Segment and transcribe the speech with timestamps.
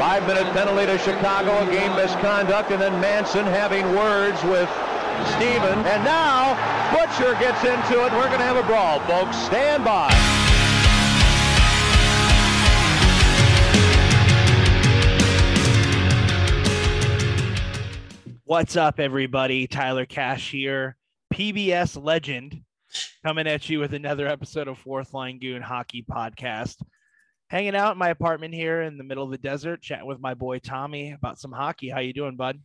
[0.00, 4.66] Five minute penalty to Chicago, a game misconduct, and then Manson having words with
[5.36, 5.78] Steven.
[5.84, 6.54] And now
[6.90, 8.12] Butcher gets into it.
[8.12, 9.36] We're going to have a brawl, folks.
[9.36, 10.08] Stand by.
[18.44, 19.66] What's up, everybody?
[19.66, 20.96] Tyler Cash here,
[21.30, 22.62] PBS legend,
[23.22, 26.76] coming at you with another episode of Fourth Line Goon Hockey Podcast.
[27.50, 30.34] Hanging out in my apartment here in the middle of the desert, chatting with my
[30.34, 31.88] boy Tommy about some hockey.
[31.88, 32.60] How you doing, bud?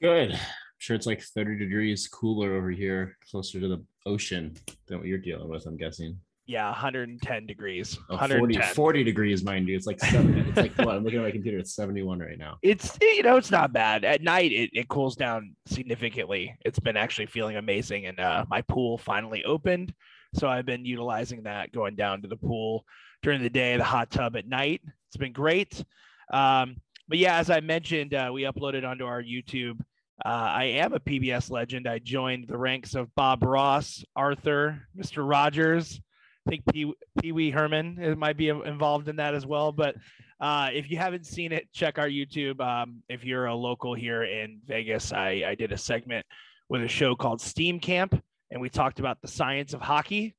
[0.00, 0.32] Good.
[0.32, 0.38] I'm
[0.78, 5.18] sure it's like 30 degrees cooler over here, closer to the ocean than what you're
[5.18, 6.18] dealing with, I'm guessing.
[6.46, 7.98] Yeah, 110 degrees.
[8.08, 8.74] Oh, 40, 110.
[8.74, 9.76] 40 degrees, mind you.
[9.76, 10.38] It's like seven.
[10.48, 10.96] it's like what?
[10.96, 11.58] I'm looking at my computer.
[11.58, 12.56] It's 71 right now.
[12.62, 14.02] It's you know it's not bad.
[14.02, 16.56] At night it, it cools down significantly.
[16.64, 19.92] It's been actually feeling amazing, and uh, my pool finally opened,
[20.34, 22.86] so I've been utilizing that, going down to the pool
[23.22, 24.82] during the day, the hot tub at night.
[25.08, 25.84] It's been great.
[26.32, 26.76] Um,
[27.08, 29.80] but yeah, as I mentioned, uh, we uploaded onto our YouTube.
[30.24, 31.88] Uh, I am a PBS legend.
[31.88, 35.28] I joined the ranks of Bob Ross, Arthur, Mr.
[35.28, 36.00] Rogers.
[36.46, 39.72] I think Pee Wee Herman uh, might be involved in that as well.
[39.72, 39.96] But
[40.40, 42.60] uh, if you haven't seen it, check our YouTube.
[42.60, 46.26] Um, if you're a local here in Vegas, I, I did a segment
[46.68, 50.34] with a show called Steam Camp, and we talked about the science of hockey.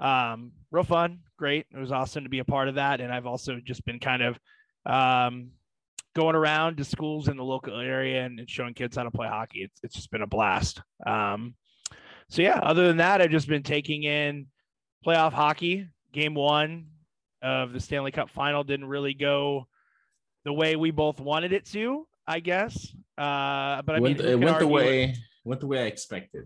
[0.00, 1.66] Um, real fun, great.
[1.72, 3.00] It was awesome to be a part of that.
[3.00, 4.38] And I've also just been kind of
[4.86, 5.50] um,
[6.14, 9.28] going around to schools in the local area and, and showing kids how to play
[9.28, 9.62] hockey.
[9.62, 10.82] It's, it's just been a blast.
[11.06, 11.54] Um,
[12.28, 14.46] so, yeah, other than that, I've just been taking in
[15.06, 15.88] playoff hockey.
[16.12, 16.86] Game one
[17.42, 19.66] of the Stanley Cup final didn't really go
[20.44, 22.94] the way we both wanted it to, I guess.
[23.16, 26.44] Uh, but I went, mean, it went the way went the way I expected.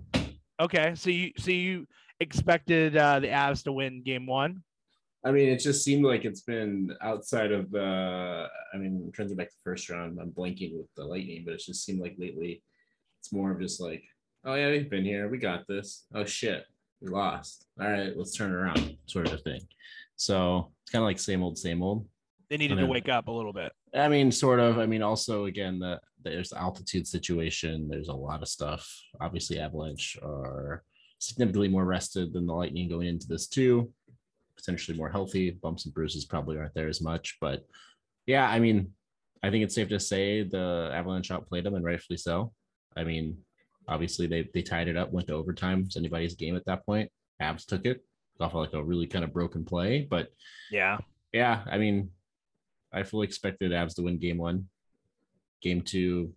[0.61, 1.87] Okay, so you so you
[2.23, 4.63] expected uh, the Avs to win game one.
[5.25, 8.49] I mean, it just seemed like it's been outside of the.
[8.75, 10.19] I mean, I'm trying to back to the first round.
[10.21, 12.63] I'm blanking with the Lightning, but it just seemed like lately,
[13.21, 14.03] it's more of just like,
[14.45, 16.07] oh yeah, we've been here, we got this.
[16.15, 16.65] Oh shit,
[17.01, 17.67] we lost.
[17.81, 19.61] All right, let's turn it around, sort of thing.
[20.17, 22.09] So it's kind of like same old, same old.
[22.51, 23.73] They needed to wake up a little bit.
[23.95, 24.79] I mean, sort of.
[24.79, 27.89] I mean, also again, the there's the altitude situation.
[27.89, 28.89] There's a lot of stuff.
[29.21, 30.83] Obviously, Avalanche are
[31.23, 33.93] significantly more rested than the Lightning going into this too.
[34.57, 35.51] Potentially more healthy.
[35.51, 37.65] Bumps and bruises probably aren't there as much, but
[38.27, 38.93] yeah, I mean,
[39.43, 42.53] I think it's safe to say the Avalanche outplayed them and rightfully so.
[42.97, 43.39] I mean,
[43.89, 45.85] obviously they they tied it up, went to overtime.
[45.87, 47.11] It's anybody's game at that point.
[47.41, 48.05] Avs took it
[48.41, 50.29] off of like a really kind of broken play, but
[50.71, 50.99] Yeah,
[51.33, 52.11] yeah, I mean,
[52.93, 54.69] I fully expected Avs to win game one.
[55.61, 56.35] Game two,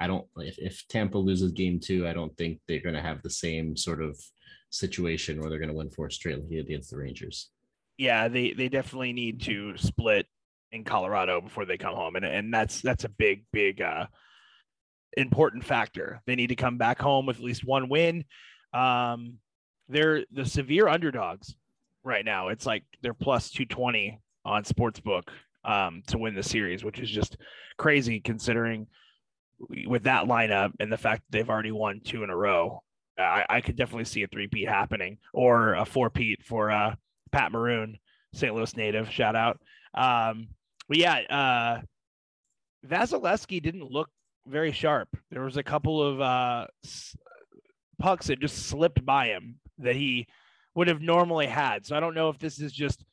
[0.00, 3.30] I don't if, if Tampa loses game two, I don't think they're gonna have the
[3.30, 4.18] same sort of
[4.70, 7.50] situation where they're gonna win four straight against the Rangers.
[7.98, 10.26] yeah, they they definitely need to split
[10.72, 14.06] in Colorado before they come home, and and that's that's a big big uh,
[15.16, 16.20] important factor.
[16.26, 18.24] They need to come back home with at least one win.
[18.74, 19.38] Um,
[19.88, 21.54] they're the severe underdogs
[22.04, 22.48] right now.
[22.48, 25.28] It's like they're plus two twenty on sportsbook
[25.64, 27.36] um, to win the series, which is just
[27.78, 28.86] crazy considering
[29.86, 32.82] with that lineup and the fact that they've already won two in a row.
[33.18, 36.94] I, I could definitely see a three-peat happening or a four-peat for uh,
[37.32, 37.98] Pat Maroon,
[38.34, 38.54] St.
[38.54, 39.10] Louis native.
[39.10, 39.58] Shout out.
[39.94, 40.48] Um,
[40.88, 41.80] but yeah, uh,
[42.86, 44.10] Vasilevsky didn't look
[44.46, 45.08] very sharp.
[45.30, 46.66] There was a couple of uh,
[47.98, 50.26] pucks that just slipped by him that he
[50.74, 51.86] would have normally had.
[51.86, 53.04] So I don't know if this is just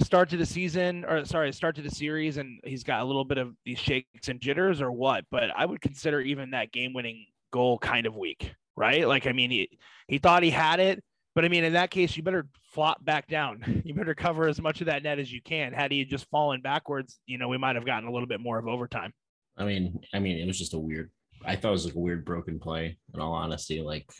[0.00, 3.24] start to the season or sorry, start to the series and he's got a little
[3.24, 5.24] bit of these shakes and jitters or what.
[5.30, 9.06] But I would consider even that game-winning goal kind of weak, right?
[9.06, 11.02] Like I mean, he he thought he had it,
[11.34, 13.82] but I mean, in that case, you better flop back down.
[13.84, 15.72] You better cover as much of that net as you can.
[15.72, 18.58] Had he just fallen backwards, you know, we might have gotten a little bit more
[18.58, 19.12] of overtime.
[19.56, 21.10] I mean, I mean, it was just a weird.
[21.44, 22.98] I thought it was like a weird broken play.
[23.14, 24.10] In all honesty, like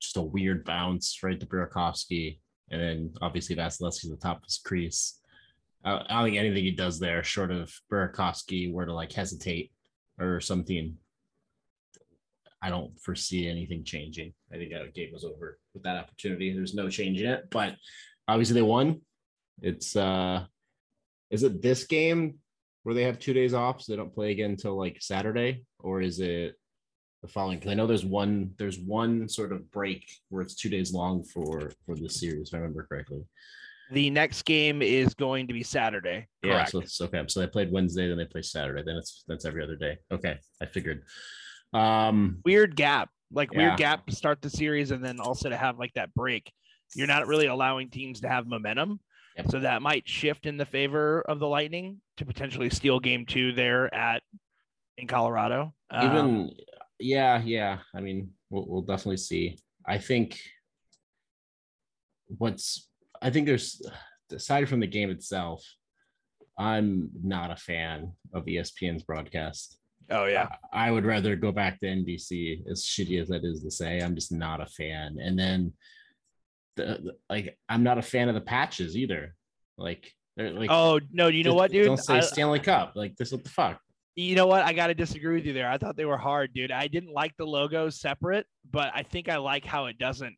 [0.00, 4.58] just a weird bounce right to Burakovsky, and then obviously Vasilevsky's the top of his
[4.58, 5.20] crease.
[5.84, 9.72] I, I don't think anything he does there, short of Burakovsky, were to like hesitate
[10.18, 10.96] or something.
[12.60, 14.32] I don't foresee anything changing.
[14.52, 16.52] I think that game was over with that opportunity.
[16.52, 17.76] There's no change in it, but
[18.26, 19.02] obviously they won.
[19.62, 20.44] It's uh
[21.30, 22.38] is it this game
[22.82, 26.00] where they have two days off so they don't play again until like Saturday, or
[26.00, 26.54] is it
[27.22, 27.58] the following?
[27.58, 31.22] Because I know there's one there's one sort of break where it's two days long
[31.24, 33.24] for for this series, if I remember correctly.
[33.92, 36.26] The next game is going to be Saturday.
[36.42, 36.70] Yeah, Correct.
[36.70, 37.22] so it's okay.
[37.28, 38.82] So they played Wednesday, then they play Saturday.
[38.84, 39.98] Then it's that's every other day.
[40.10, 41.04] Okay, I figured.
[41.72, 43.58] Um, weird gap, like Yeah.
[43.58, 46.50] weird gap to start the series, and then also to have like that break.
[46.94, 49.00] You're not really allowing teams to have momentum.
[49.36, 49.50] Yep.
[49.50, 53.52] So that might shift in the favor of the Lightning to potentially steal game two
[53.52, 54.22] there at
[54.96, 55.74] in Colorado.
[55.90, 56.50] Um, Even
[56.98, 57.78] yeah, yeah.
[57.94, 59.58] I mean, we'll, we'll definitely see.
[59.86, 60.38] I think
[62.38, 62.88] what's
[63.22, 63.80] I think there's
[64.32, 65.64] aside from the game itself,
[66.58, 69.78] I'm not a fan of ESPN's broadcast.
[70.10, 70.48] oh yeah.
[70.72, 74.00] I would rather go back to NBC, as shitty as that is to say.
[74.00, 75.16] I'm just not a fan.
[75.20, 75.72] And then,
[76.76, 79.34] the, the- like, I'm not a fan of the patches either.
[79.78, 81.86] Like, they're like, Oh no, you know what, dude?
[81.86, 82.92] Don't say I- Stanley Cup.
[82.94, 83.80] Like, this what the fuck?
[84.16, 84.62] You know what?
[84.62, 85.68] I got to disagree with you there.
[85.68, 86.72] I thought they were hard, dude.
[86.72, 90.34] I didn't like the logo separate, but I think I like how it doesn't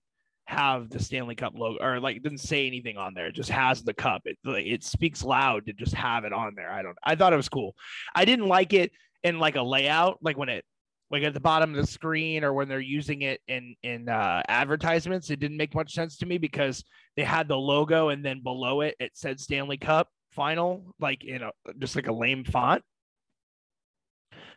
[0.47, 3.27] have the Stanley Cup logo or like doesn't say anything on there.
[3.27, 4.23] It just has the cup.
[4.25, 6.73] It like, it speaks loud to just have it on there.
[6.73, 6.97] I don't.
[7.05, 7.75] I thought it was cool.
[8.15, 8.91] I didn't like it
[9.23, 10.65] in like a layout, like when it
[11.11, 14.43] like at the bottom of the screen or when they're using it in in uh,
[14.49, 15.31] advertisements.
[15.31, 16.83] It didn't make much sense to me because
[17.17, 21.43] they had the logo and then below it it said Stanley Cup final, like in
[21.43, 22.83] a just like a lame font.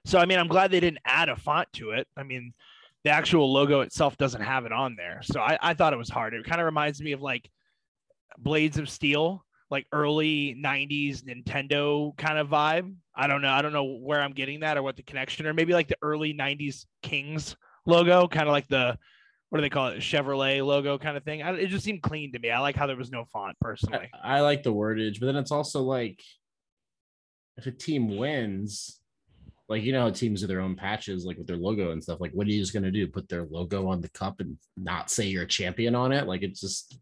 [0.05, 2.07] So I mean, I'm glad they didn't add a font to it.
[2.17, 2.53] I mean,
[3.03, 5.21] the actual logo itself doesn't have it on there.
[5.23, 6.33] So I, I thought it was hard.
[6.33, 7.49] It kind of reminds me of like
[8.37, 12.93] Blades of Steel, like early 90s Nintendo kind of vibe.
[13.15, 13.51] I don't know.
[13.51, 15.97] I don't know where I'm getting that or what the connection or maybe like the
[16.01, 17.55] early 90s Kings
[17.85, 18.97] logo, kind of like the
[19.49, 19.99] what do they call it?
[19.99, 21.43] Chevrolet logo kind of thing.
[21.43, 22.51] I, it just seemed clean to me.
[22.51, 24.09] I like how there was no font personally.
[24.23, 26.23] I, I like the wordage, but then it's also like,
[27.57, 29.00] if a team wins,
[29.71, 32.19] like you know how teams do their own patches, like with their logo and stuff.
[32.19, 33.07] Like, what are you just gonna do?
[33.07, 36.27] Put their logo on the cup and not say you're a champion on it?
[36.27, 36.99] Like, it's just,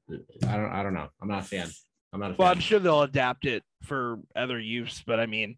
[0.48, 1.08] I don't, I don't know.
[1.22, 1.68] I'm not a fan.
[2.14, 2.56] I'm not a Well, fan.
[2.58, 5.58] I'm sure they'll adapt it for other use, but I mean,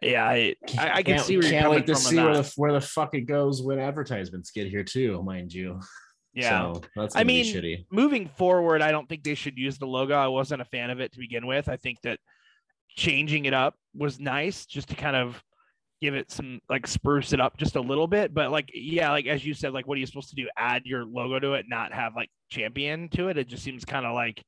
[0.00, 2.72] yeah, I I, I can Can't- see where can't wait to see where the where
[2.72, 5.80] the fuck it goes when advertisements get here too, mind you.
[6.34, 6.72] Yeah.
[6.72, 7.86] so that's I mean, shitty.
[7.90, 10.14] moving forward, I don't think they should use the logo.
[10.14, 11.68] I wasn't a fan of it to begin with.
[11.68, 12.20] I think that
[12.90, 15.42] changing it up was nice just to kind of
[16.00, 18.32] give it some like spruce it up just a little bit.
[18.34, 20.48] But like, yeah, like as you said, like what are you supposed to do?
[20.56, 23.38] Add your logo to it, not have like champion to it.
[23.38, 24.42] It just seems kind of like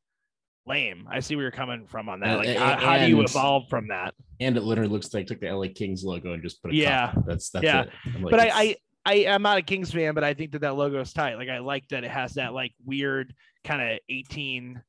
[0.67, 1.09] lame.
[1.11, 2.39] I see where you're coming from on that.
[2.39, 4.15] Like, a- how, how do you evolve from that?
[4.41, 7.13] And it literally looks like took the LA Kings logo and just put a Yeah.
[7.13, 7.25] cup.
[7.27, 7.83] That's that's Yeah.
[7.83, 7.91] it.
[8.23, 8.77] Like, but I, it's- I
[9.07, 11.37] I am not a Kings fan, but I think that that logo is tight.
[11.37, 14.81] Like I like that it has that like weird kind of 18,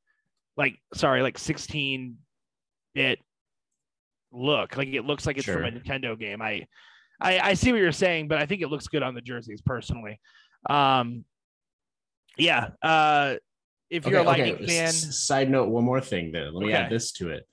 [0.57, 2.17] like sorry, like 16
[2.93, 3.19] bit
[4.31, 4.77] look.
[4.77, 6.41] Like it looks like it's from a Nintendo game.
[6.41, 6.67] I,
[7.19, 9.61] I I see what you're saying, but I think it looks good on the jerseys
[9.61, 10.19] personally.
[10.69, 11.25] Um,
[12.37, 12.69] yeah.
[12.81, 13.35] Uh,
[13.89, 16.53] if you're a Lightning okay, fan, Side note, one more thing then.
[16.53, 17.45] Let me add this to it.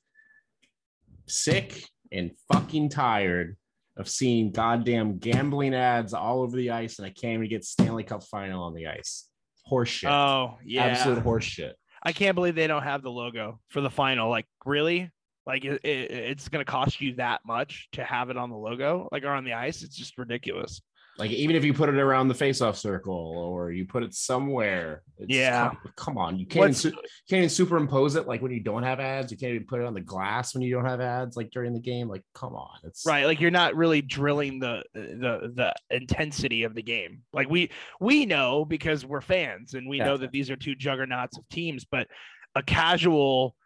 [1.27, 3.57] Sick and fucking tired
[3.97, 8.05] of seeing goddamn gambling ads all over the ice, and I can't even get Stanley
[8.05, 9.27] Cup final on the ice.
[9.71, 10.09] Horseshit.
[10.09, 11.73] oh yeah, Absolute horseshit.
[12.03, 14.31] I can't believe they don't have the logo for the final.
[14.31, 15.11] Like, really?
[15.49, 18.57] Like, it, it, it's going to cost you that much to have it on the
[18.57, 19.83] logo, like, or on the ice.
[19.83, 20.81] It's just ridiculous.
[21.19, 25.03] Like even if you put it around the face-off circle or you put it somewhere,
[25.19, 25.71] it's, Yeah.
[25.71, 29.01] Come, come on, you can't su- can't even superimpose it like when you don't have
[29.01, 29.33] ads.
[29.33, 31.73] You can't even put it on the glass when you don't have ads, like during
[31.75, 32.09] the game.
[32.09, 33.25] Like, come on, it's right?
[33.27, 37.23] Like, you're not really drilling the the the intensity of the game.
[37.33, 40.05] Like, we we know because we're fans and we Yeah.
[40.05, 42.07] know that these are two juggernauts of teams, but
[42.55, 43.57] a casual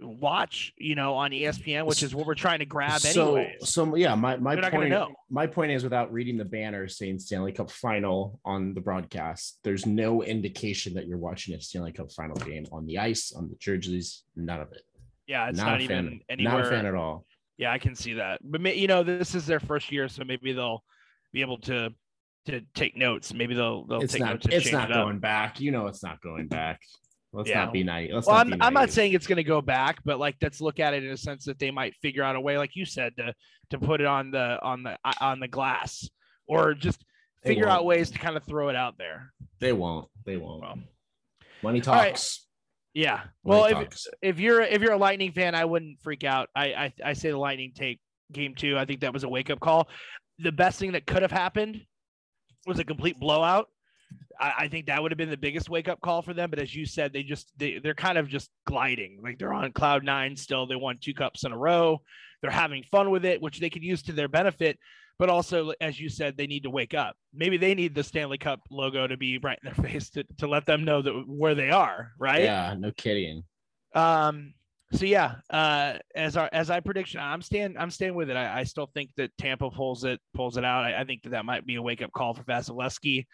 [0.00, 3.68] watch, you know, on ESPN, which is what we're trying to grab so, anyways.
[3.68, 4.94] So yeah, my my point
[5.30, 9.86] my point is without reading the banner saying Stanley Cup final on the broadcast, there's
[9.86, 13.56] no indication that you're watching a Stanley Cup final game on the ice, on the
[13.56, 14.82] jerseys, none of it.
[15.26, 16.58] yeah, it's not, not, a even fan, anywhere.
[16.58, 17.24] not a fan at all.
[17.56, 18.40] Yeah, I can see that.
[18.42, 20.84] But you know, this is their first year, so maybe they'll
[21.32, 21.92] be able to
[22.46, 23.34] to take notes.
[23.34, 25.60] Maybe they'll they'll It's take not notes it's not it going back.
[25.60, 26.80] You know it's not going back.
[27.32, 27.64] Let's Yeah.
[27.64, 28.10] not be naive.
[28.14, 30.36] Let's Well, not I'm, be I'm not saying it's going to go back, but like
[30.40, 32.74] let's look at it in a sense that they might figure out a way, like
[32.74, 33.34] you said, to
[33.70, 36.08] to put it on the on the uh, on the glass,
[36.46, 37.04] or just
[37.42, 37.86] They figure out won't.
[37.98, 39.32] ways to kind of throw it out there.
[39.60, 40.08] they won't.
[40.24, 40.62] They won't.
[40.62, 40.78] Well,
[41.62, 42.10] Money All right.
[42.14, 42.46] talks.
[42.94, 43.16] yeah.
[43.44, 46.48] Money Well, if, if you're if you're a Lightning fan, I wouldn't freak out.
[46.56, 48.00] I I, I say the Lightning take
[48.32, 48.78] game two.
[48.78, 49.88] I think that was a wake up call.
[50.38, 51.82] The best thing that could have happened
[52.66, 53.66] was a complete blowout.
[54.40, 56.50] I, I think that would have been the biggest wake up call for them.
[56.50, 59.20] But as you said, they just they they're kind of just gliding.
[59.22, 60.66] Like they're on cloud nine still.
[60.66, 62.00] They won two cups in a row.
[62.40, 64.78] They're having fun with it, which they could use to their benefit.
[65.18, 67.16] But also, as you said, they need to wake up.
[67.34, 70.46] Maybe they need the Stanley Cup logo to be right in their face to, to
[70.46, 72.42] let them know that where they are, right?
[72.42, 73.44] Yeah, no kidding.
[73.94, 74.54] Um.
[74.92, 78.36] So yeah, uh, as our as I prediction, I'm staying I'm staying with it.
[78.36, 80.84] I, I still think that Tampa pulls it pulls it out.
[80.84, 83.26] I, I think that that might be a wake up call for Vasilevsky.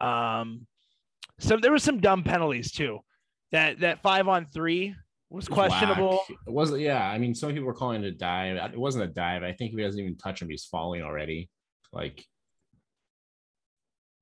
[0.00, 0.66] Um,
[1.38, 3.00] so there were some dumb penalties too.
[3.52, 4.94] That that five on three
[5.28, 5.70] was was whack.
[5.70, 6.20] questionable.
[6.28, 6.80] It wasn't.
[6.80, 8.72] Yeah, I mean, some people were calling it a dive.
[8.72, 9.42] It wasn't a dive.
[9.42, 11.48] I think if he doesn't even touch him, he's falling already.
[11.92, 12.24] Like,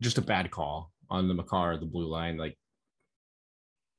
[0.00, 2.36] just a bad call on the Makar, the blue line.
[2.36, 2.56] Like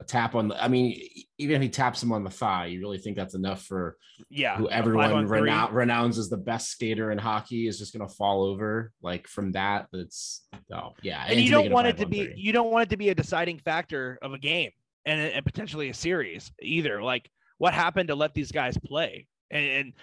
[0.01, 0.63] a tap on the.
[0.63, 0.99] I mean,
[1.37, 3.97] even if he taps him on the thigh, you really think that's enough for
[4.29, 5.41] Yeah, who everyone on three.
[5.41, 8.91] renou- renounces as the best skater in hockey is just going to fall over.
[9.01, 11.25] Like from that, that's oh yeah.
[11.27, 12.33] and you don't want it to be 5-1-3.
[12.37, 14.71] you don't want it to be a deciding factor of a game
[15.05, 19.65] and, and potentially a series either like what happened to let these guys play and,
[19.65, 19.93] and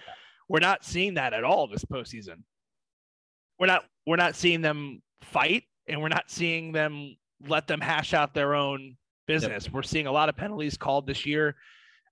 [0.49, 2.43] we're not seeing that at all this postseason
[3.59, 7.15] we're not we're not seeing them fight and we're not seeing them
[7.47, 8.97] let them hash out their own
[9.27, 11.55] business we're seeing a lot of penalties called this year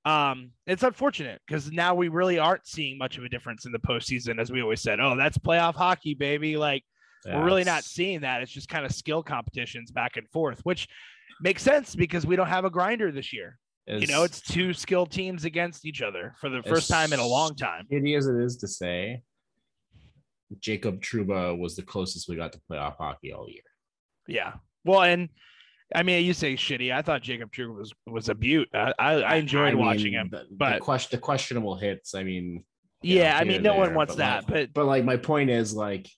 [0.06, 3.80] um it's unfortunate because now we really aren't seeing much of a difference in the
[3.80, 6.84] postseason as we always said oh that's playoff hockey baby like
[7.26, 8.42] Yeah, we're really not seeing that.
[8.44, 10.88] It's just kind of skill competitions back and forth, which
[11.42, 13.58] makes sense because we don't have a grinder this year.
[13.88, 17.26] You know, it's two skilled teams against each other for the first time in a
[17.26, 17.86] long time.
[17.92, 19.22] shitty as it is to say,
[20.60, 23.62] Jacob Trouba was the closest we got to playoff hockey all year.
[24.28, 24.54] Yeah.
[24.84, 25.30] Well, and
[25.96, 26.94] I mean, you say shitty.
[26.94, 28.68] I thought Jacob Trouba was was a beaut.
[28.74, 30.30] I I, I enjoyed I mean, watching him.
[30.32, 32.14] The, the, but- question, the questionable hits.
[32.16, 32.64] I mean,
[33.02, 35.50] Yeah, know, I mean, no one wants but that, like- but but like my point
[35.50, 36.10] is like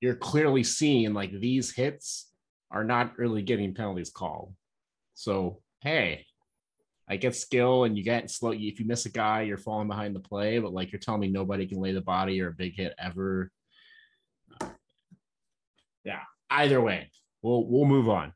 [0.00, 2.28] you're clearly seeing like these hits
[2.70, 4.54] are not really getting penalties called.
[5.14, 6.26] So hey,
[7.08, 8.50] I get skill and you get slow.
[8.52, 10.58] If you miss a guy, you're falling behind the play.
[10.58, 13.50] But like you're telling me nobody can lay the body or a big hit ever.
[14.60, 14.66] Uh,
[16.04, 16.20] yeah.
[16.50, 17.10] Either way,
[17.42, 18.32] we'll we'll move on.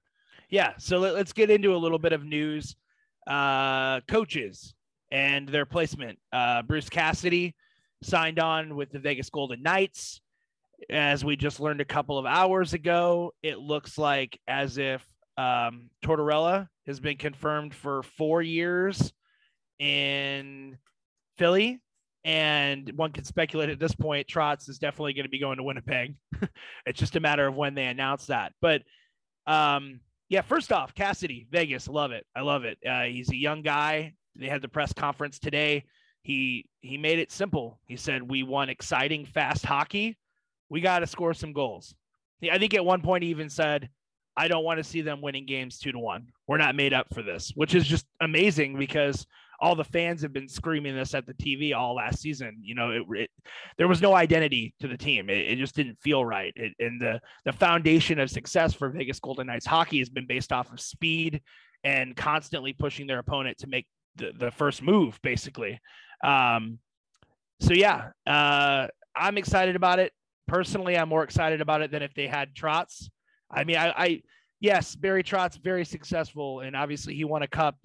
[0.48, 0.74] Yeah.
[0.78, 2.76] So let, us get into a little bit of news.
[3.26, 4.74] Uh, coaches
[5.10, 6.18] and their placement.
[6.32, 7.54] Uh, Bruce Cassidy
[8.02, 10.20] signed on with the Vegas Golden Knights.
[10.90, 15.04] As we just learned a couple of hours ago, it looks like as if
[15.38, 19.12] um, Tortorella has been confirmed for four years
[19.78, 20.78] in
[21.38, 21.80] Philly.
[22.24, 25.62] And one can speculate at this point, Trotz is definitely going to be going to
[25.62, 26.16] Winnipeg.
[26.86, 28.52] it's just a matter of when they announce that.
[28.60, 28.82] But
[29.46, 32.26] um, yeah, first off, Cassidy, Vegas, love it.
[32.34, 32.78] I love it.
[32.86, 34.14] Uh, he's a young guy.
[34.34, 35.84] They had the press conference today.
[36.22, 37.80] He he made it simple.
[37.86, 40.18] He said, "We want exciting, fast hockey.
[40.68, 41.94] We got to score some goals."
[42.50, 43.88] I think at one point he even said,
[44.36, 46.28] "I don't want to see them winning games two to one.
[46.48, 49.26] We're not made up for this," which is just amazing because
[49.60, 52.58] all the fans have been screaming this at the TV all last season.
[52.62, 53.30] You know, it, it
[53.78, 55.30] there was no identity to the team.
[55.30, 56.52] It, it just didn't feel right.
[56.56, 60.52] It, and the the foundation of success for Vegas Golden Knights hockey has been based
[60.52, 61.40] off of speed
[61.84, 63.86] and constantly pushing their opponent to make
[64.16, 65.80] the, the first move, basically.
[66.24, 66.78] Um,
[67.60, 70.12] so yeah, uh, I'm excited about it.
[70.48, 73.08] Personally, I'm more excited about it than if they had Trotz.
[73.50, 74.22] I mean, I, I
[74.60, 77.76] yes, Barry Trotz very successful, and obviously he won a cup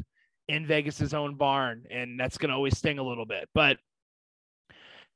[0.52, 3.48] in Vegas's own barn, and that's going to always sting a little bit.
[3.54, 3.78] But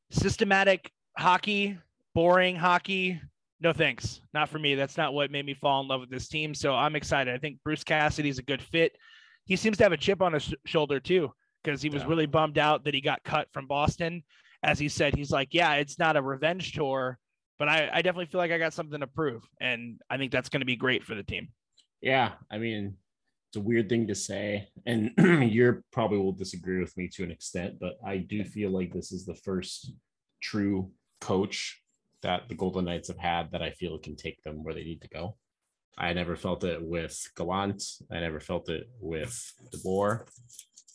[0.09, 1.77] systematic hockey,
[2.13, 3.19] boring hockey,
[3.59, 4.21] no thanks.
[4.33, 4.75] Not for me.
[4.75, 6.53] That's not what made me fall in love with this team.
[6.53, 7.33] So I'm excited.
[7.33, 8.93] I think Bruce Cassidy's a good fit.
[9.45, 11.31] He seems to have a chip on his sh- shoulder too,
[11.63, 12.09] because he was Yeah.
[12.09, 14.23] really bummed out that he got cut from Boston.
[14.63, 17.19] As he said, he's like, yeah, it's not a revenge tour,
[17.59, 19.43] but I, I definitely feel like I got something to prove.
[19.59, 21.49] And I think that's going to be great for the team.
[22.01, 22.95] Yeah, I mean,
[23.55, 25.11] it's a weird thing to say, and
[25.49, 29.13] you're probably will disagree with me to an extent, but I do feel like this
[29.13, 29.93] is the first
[30.41, 31.81] true coach
[32.21, 35.01] that the Golden Knights have had that I feel can take them where they need
[35.03, 35.37] to go.
[35.97, 37.81] I never felt it with Gallant.
[38.11, 40.27] I never felt it with DeBoer.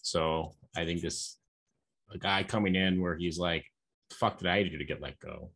[0.02, 1.38] So I think this
[2.12, 3.64] a guy coming in where he's like,
[4.12, 5.50] "Fuck did I do to get let go?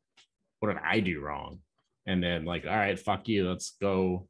[0.60, 1.58] What did I do wrong?"
[2.06, 3.46] And then like, "All right, fuck you.
[3.46, 4.26] Let's go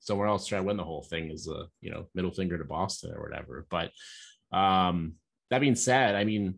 [0.00, 2.64] somewhere else try to win the whole thing is a you know middle finger to
[2.64, 3.66] Boston or whatever.
[3.70, 3.92] But
[4.56, 5.14] um
[5.50, 6.56] that being said, I mean,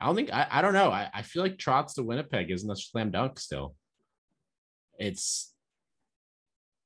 [0.00, 0.90] I don't think I, I don't know.
[0.90, 3.74] I, I feel like Trotz to Winnipeg isn't a slam dunk still.
[4.98, 5.52] It's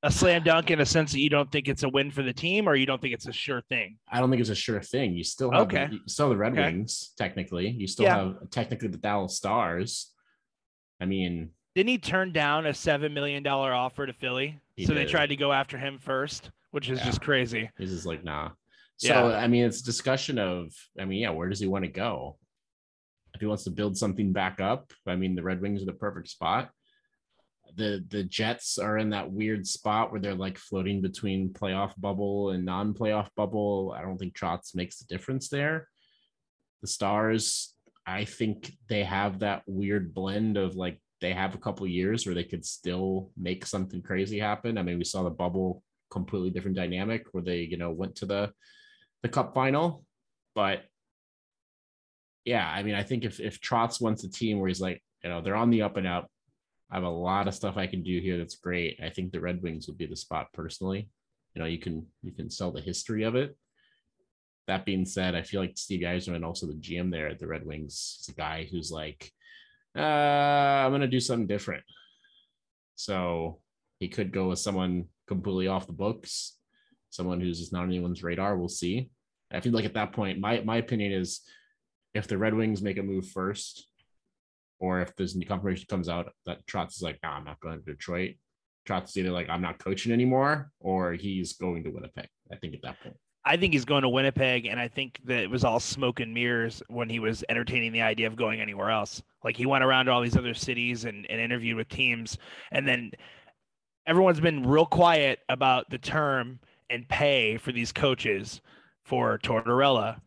[0.03, 2.31] A slam dunk in a sense that you don't think it's a win for the
[2.33, 3.97] team, or you don't think it's a sure thing.
[4.09, 5.13] I don't think it's a sure thing.
[5.13, 5.89] You still have Okay.
[5.91, 6.63] you still the Red Okay.
[6.63, 7.67] Wings, technically.
[7.69, 8.17] You still Yeah.
[8.17, 10.13] have technically the Dallas Stars.
[11.01, 14.59] I mean, Didn't he turn down a seven million dollar offer to Philly?
[14.75, 17.05] He so they tried to go after him first, which is Yeah.
[17.05, 17.71] just crazy.
[17.77, 18.49] He's just like, nah.
[18.97, 19.37] So Yeah.
[19.37, 22.37] I mean, it's a discussion of, I mean, yeah, where does he want to go?
[23.33, 25.93] If he wants to build something back up, I mean, the Red Wings are the
[25.93, 26.69] perfect spot.
[27.77, 32.49] The the Jets are in that weird spot where they're like floating between playoff bubble
[32.49, 33.95] and non-playoff bubble.
[33.97, 35.87] I don't think Trotz makes the difference there.
[36.81, 37.73] The Stars,
[38.05, 42.35] I think they have that weird blend of like they have a couple years where
[42.35, 44.77] they could still make something crazy happen.
[44.77, 48.25] I mean, we saw the bubble completely different dynamic where they, you know, went to
[48.25, 48.51] the
[49.21, 50.05] the cup final.
[50.55, 50.83] But
[52.45, 55.29] yeah, I mean, I think if if Trotz wants a team where he's like, you
[55.29, 56.27] know, they're on the up and up.
[56.91, 58.99] I have a lot of stuff I can do here that's great.
[59.03, 61.07] I think the Red Wings would be the spot personally.
[61.53, 63.55] You know, you can you can sell the history of it.
[64.67, 67.65] That being said, I feel like Steve Yzerman, also the GM there at the Red
[67.65, 69.31] Wings, is a guy who's like,
[69.95, 71.83] uh, I'm gonna do something different.
[72.95, 73.59] So
[73.99, 76.57] he could go with someone completely off the books,
[77.09, 78.57] someone who's just not on anyone's radar.
[78.57, 79.09] We'll see.
[79.51, 81.41] I feel like at that point, my my opinion is
[82.13, 83.87] if the Red Wings make a move first,
[84.79, 87.85] or if this confirmation comes out that Trotz is like, nah, I'm not going to
[87.85, 88.35] Detroit.
[88.87, 92.27] Trotz is either like, I'm not coaching anymore, or he's going to Winnipeg.
[92.51, 93.17] I think at that point.
[93.45, 96.33] I think he's going to Winnipeg, and I think that it was all smoke and
[96.33, 99.21] mirrors when he was entertaining the idea of going anywhere else.
[99.43, 102.37] Like he went around to all these other cities and, and interviewed with teams,
[102.71, 103.11] and then
[104.05, 108.61] everyone's been real quiet about the term and pay for these coaches
[109.03, 110.19] for Tortorella,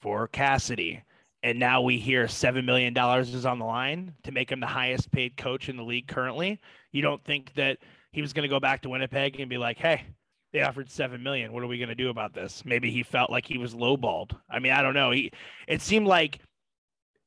[0.00, 1.02] for Cassidy,
[1.42, 4.66] and now we hear seven million dollars is on the line to make him the
[4.66, 6.60] highest paid coach in the league currently.
[6.90, 7.78] You don't think that
[8.12, 10.02] he was going to go back to Winnipeg and be like, "Hey,
[10.52, 11.52] they offered seven million.
[11.52, 14.36] What are we going to do about this?" Maybe he felt like he was lowballed.
[14.50, 15.10] I mean, I don't know.
[15.10, 15.30] He
[15.66, 16.40] it seemed like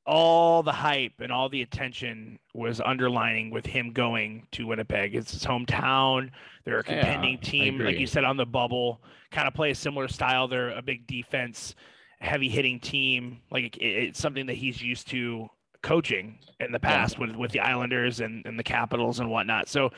[0.05, 5.15] all the hype and all the attention was underlining with him going to Winnipeg.
[5.15, 6.31] It's his hometown.
[6.65, 9.01] They're a contending yeah, team, like you said on the bubble.
[9.31, 10.47] Kind of play a similar style.
[10.47, 11.75] They're a big defense
[12.19, 13.41] heavy hitting team.
[13.51, 15.49] Like it, it's something that he's used to
[15.81, 17.27] coaching in the past yeah.
[17.27, 19.67] with, with the Islanders and, and the Capitals and whatnot.
[19.67, 19.91] So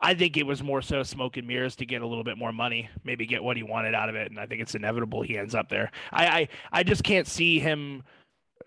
[0.00, 2.52] I think it was more so smoke and mirrors to get a little bit more
[2.52, 4.30] money, maybe get what he wanted out of it.
[4.30, 5.90] And I think it's inevitable he ends up there.
[6.12, 8.02] I, I, I just can't see him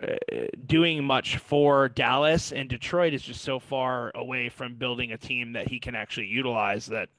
[0.02, 0.16] uh,
[0.66, 5.54] doing much for Dallas and Detroit is just so far away from building a team
[5.54, 7.10] that he can actually utilize that.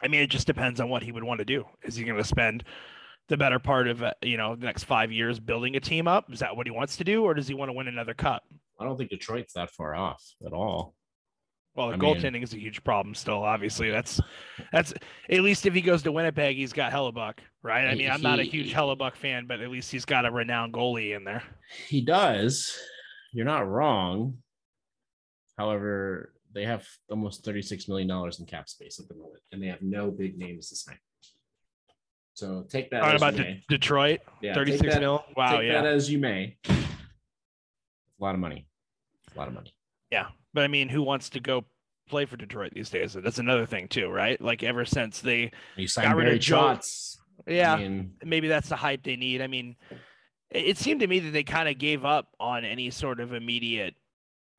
[0.00, 1.64] I mean, it just depends on what he would want to do.
[1.82, 2.64] Is he going to spend
[3.32, 6.30] the better part of uh, you know the next five years building a team up?
[6.30, 8.44] Is that what he wants to do, or does he want to win another cup?
[8.78, 10.94] I don't think Detroit's that far off at all.
[11.74, 13.42] Well, the I goaltending mean, is a huge problem still.
[13.42, 14.20] Obviously, that's
[14.70, 14.92] that's
[15.30, 17.88] at least if he goes to Winnipeg, he's got Hellebuyck, right?
[17.88, 20.74] I mean, I'm not a huge Hellebuyck fan, but at least he's got a renowned
[20.74, 21.42] goalie in there.
[21.88, 22.76] He does.
[23.32, 24.36] You're not wrong.
[25.56, 29.68] However, they have almost 36 million dollars in cap space at the moment, and they
[29.68, 30.98] have no big names to sign.
[32.34, 33.00] So take that.
[33.00, 35.24] Talking about De- Detroit, yeah, 36 that, mil.
[35.36, 35.82] Wow, take yeah.
[35.82, 36.56] that as you may.
[36.68, 36.74] a
[38.18, 38.66] lot of money.
[39.34, 39.74] a lot of money.
[40.10, 41.64] Yeah, but I mean, who wants to go
[42.08, 43.12] play for Detroit these days?
[43.12, 44.40] That's another thing too, right?
[44.40, 47.18] Like ever since they you got rid of shots.
[47.46, 49.42] Yeah, I mean, maybe that's the hype they need.
[49.42, 49.76] I mean,
[50.50, 53.94] it seemed to me that they kind of gave up on any sort of immediate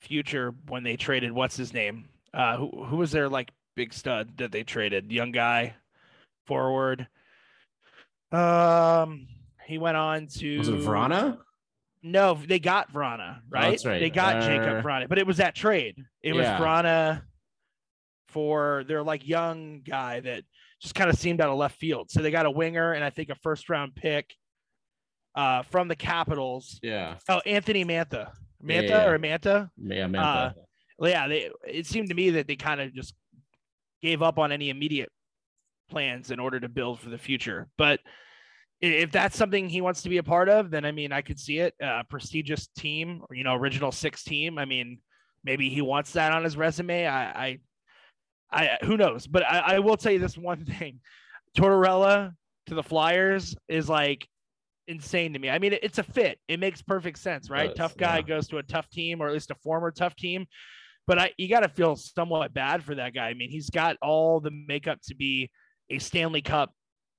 [0.01, 2.05] future when they traded what's his name?
[2.33, 5.11] Uh, who who was their like big stud that they traded?
[5.11, 5.75] Young guy,
[6.45, 7.07] forward.
[8.33, 9.27] Um,
[9.65, 11.37] he went on to was it Vrana?
[12.01, 13.79] No, they got Vrana, right?
[13.85, 13.99] Oh, right.
[13.99, 15.95] They got uh, Jacob Vrana, but it was that trade.
[16.21, 16.59] It yeah.
[16.59, 17.21] was Vrana
[18.27, 20.43] for their like young guy that
[20.81, 22.11] just kind of seemed out of left field.
[22.11, 24.33] So they got a winger and I think a first round pick
[25.35, 26.79] uh, from the Capitals.
[26.83, 27.15] Yeah.
[27.29, 28.31] Oh, Anthony Mantha.
[28.61, 29.69] Mantha yeah, yeah, or Manta?
[29.77, 30.53] Yeah, Mantha.
[31.01, 33.13] Uh, yeah, they, it seemed to me that they kind of just
[34.01, 35.09] gave up on any immediate
[35.89, 37.67] plans in order to build for the future.
[37.77, 37.99] But
[38.83, 41.39] if that's something he wants to be a part of, then I mean, I could
[41.39, 41.73] see it.
[41.81, 44.57] Uh, prestigious team, you know, original six team.
[44.57, 44.99] I mean,
[45.43, 47.07] maybe he wants that on his resume.
[47.07, 47.59] I, I,
[48.51, 49.25] I who knows?
[49.25, 50.99] But I, I will tell you this one thing:
[51.57, 52.33] Tortorella
[52.65, 54.27] to the Flyers is like
[54.89, 55.49] insane to me.
[55.49, 56.39] I mean, it's a fit.
[56.49, 57.73] It makes perfect sense, right?
[57.73, 58.23] tough guy yeah.
[58.23, 60.45] goes to a tough team, or at least a former tough team.
[61.07, 63.29] But I, you got to feel somewhat bad for that guy.
[63.29, 65.51] I mean, he's got all the makeup to be
[65.89, 66.73] a Stanley Cup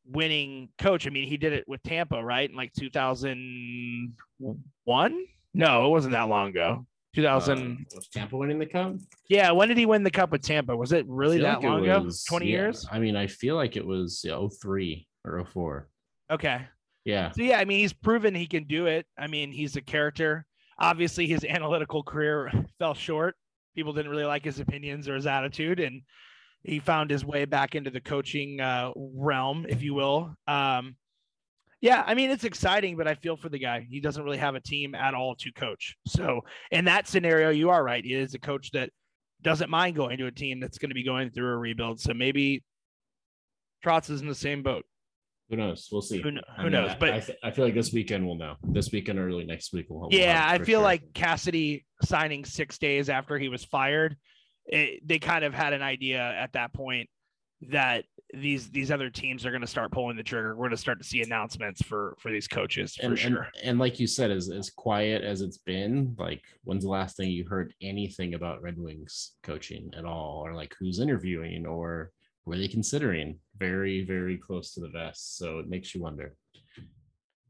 [0.06, 1.06] winning coach.
[1.06, 2.48] I mean, he did it with Tampa, right?
[2.48, 5.26] In like 2001?
[5.54, 6.86] No, it wasn't that long ago.
[7.14, 8.96] 2000 uh, was Tampa winning the cup?
[9.28, 10.76] Yeah, when did he win the cup with Tampa?
[10.76, 12.10] Was it really that like long ago?
[12.28, 12.86] 20 yeah, years?
[12.90, 15.88] I mean, I feel like it was yeah, 03 or 04.
[16.32, 16.66] Okay.
[17.04, 17.30] Yeah.
[17.32, 19.06] So yeah, I mean, he's proven he can do it.
[19.16, 20.44] I mean, he's a character.
[20.78, 23.36] Obviously, his analytical career fell short.
[23.76, 26.02] People didn't really like his opinions or his attitude and
[26.64, 30.34] he found his way back into the coaching uh, realm, if you will.
[30.48, 30.96] Um,
[31.80, 33.86] yeah, I mean it's exciting, but I feel for the guy.
[33.88, 35.96] He doesn't really have a team at all to coach.
[36.06, 38.02] So in that scenario, you are right.
[38.02, 38.88] He is a coach that
[39.42, 42.00] doesn't mind going to a team that's going to be going through a rebuild.
[42.00, 42.64] So maybe
[43.84, 44.86] Trotz is in the same boat.
[45.50, 45.90] Who knows?
[45.92, 46.22] We'll see.
[46.22, 46.92] Who, who knows?
[46.98, 48.54] but I, th- I, feel like this weekend we'll know.
[48.62, 50.08] This weekend, or early next week, we'll.
[50.08, 50.84] we'll yeah, I feel sure.
[50.84, 54.16] like Cassidy signing six days after he was fired
[54.66, 57.08] it, they kind of had an idea at that point
[57.70, 60.54] that these these other teams are going to start pulling the trigger.
[60.54, 63.48] We're going to start to see announcements for for these coaches for and, sure.
[63.60, 67.16] And, and like you said, as as quiet as it's been, like when's the last
[67.16, 72.10] thing you heard anything about Red Wings coaching at all, or like who's interviewing, or
[72.44, 73.38] were they considering?
[73.56, 76.34] Very very close to the vest, so it makes you wonder.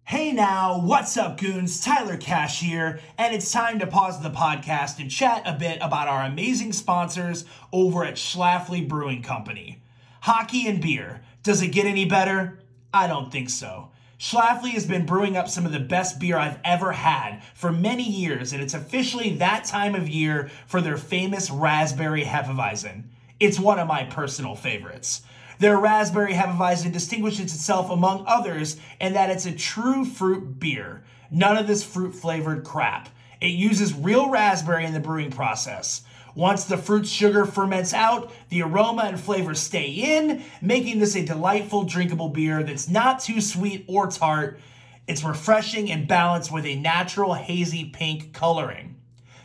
[0.06, 1.80] Hey now, what's up, goons?
[1.80, 6.08] Tyler Cash here, and it's time to pause the podcast and chat a bit about
[6.08, 9.82] our amazing sponsors over at Schlafly Brewing Company.
[10.20, 11.22] Hockey and beer.
[11.42, 12.58] Does it get any better?
[12.92, 13.92] I don't think so.
[14.18, 18.04] Schlafly has been brewing up some of the best beer I've ever had for many
[18.04, 23.04] years, and it's officially that time of year for their famous Raspberry Hefeweizen.
[23.40, 25.22] It's one of my personal favorites.
[25.64, 31.02] Their raspberry Hefeweizen distinguishes itself among others in that it's a true fruit beer.
[31.30, 33.08] None of this fruit flavored crap.
[33.40, 36.02] It uses real raspberry in the brewing process.
[36.34, 41.24] Once the fruit sugar ferments out, the aroma and flavor stay in, making this a
[41.24, 44.60] delightful drinkable beer that's not too sweet or tart.
[45.08, 48.93] It's refreshing and balanced with a natural hazy pink coloring.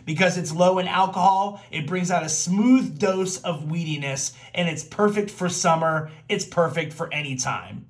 [0.09, 4.83] Because it's low in alcohol, it brings out a smooth dose of weediness, and it's
[4.83, 6.09] perfect for summer.
[6.27, 7.85] It's perfect for any time.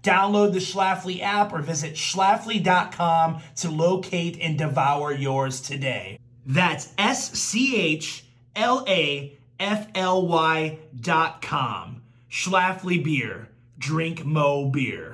[0.00, 6.20] Download the Schlafly app or visit schlafly.com to locate and devour yours today.
[6.46, 12.02] That's S C H L A F L Y dot com.
[12.30, 13.48] Schlafly Beer.
[13.80, 15.13] Drink Mo Beer.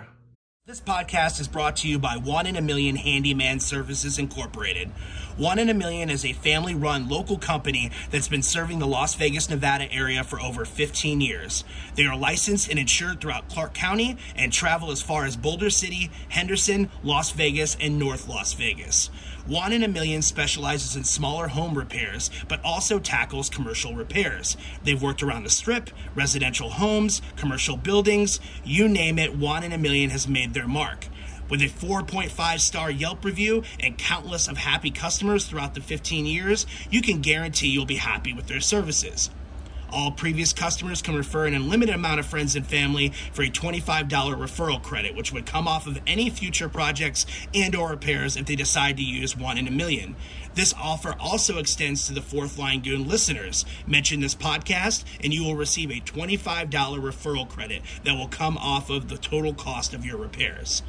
[0.71, 4.87] This podcast is brought to you by One in a Million Handyman Services Incorporated.
[5.37, 9.17] One in a Million is a family run local company that's been serving the Las
[9.17, 11.65] Vegas, Nevada area for over 15 years.
[11.97, 16.09] They are licensed and insured throughout Clark County and travel as far as Boulder City,
[16.29, 19.11] Henderson, Las Vegas, and North Las Vegas.
[19.47, 24.57] One in a Million specializes in smaller home repairs, but also tackles commercial repairs.
[24.85, 29.79] They've worked around the strip, residential homes, commercial buildings, you name it, One in a
[29.79, 31.09] Million has made their mark.
[31.49, 36.67] With a 4.5 star Yelp review and countless of happy customers throughout the 15 years,
[36.91, 39.31] you can guarantee you'll be happy with their services.
[39.93, 44.09] All previous customers can refer an unlimited amount of friends and family for a $25
[44.09, 48.57] referral credit, which would come off of any future projects and or repairs if they
[48.57, 50.15] decide to use one in a million.
[50.55, 53.65] This offer also extends to the Fourth Line Goon listeners.
[53.87, 58.91] Mention this podcast and you will receive a $25 referral credit that will come off
[58.91, 60.83] of the total cost of your repairs.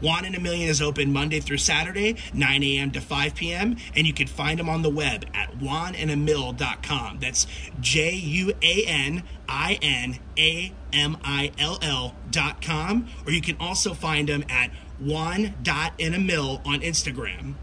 [0.00, 2.90] Juan in a Million is open Monday through Saturday, 9 a.m.
[2.92, 7.18] to 5 p.m., and you can find them on the web at juaninamill.com.
[7.18, 7.46] That's
[7.80, 13.94] J U A N I N A M I L L.com, or you can also
[13.94, 17.54] find them at juan.inamill on Instagram.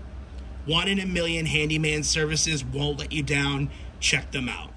[0.65, 3.69] One in a Million Handyman Services won't let you down.
[3.99, 4.71] Check them out.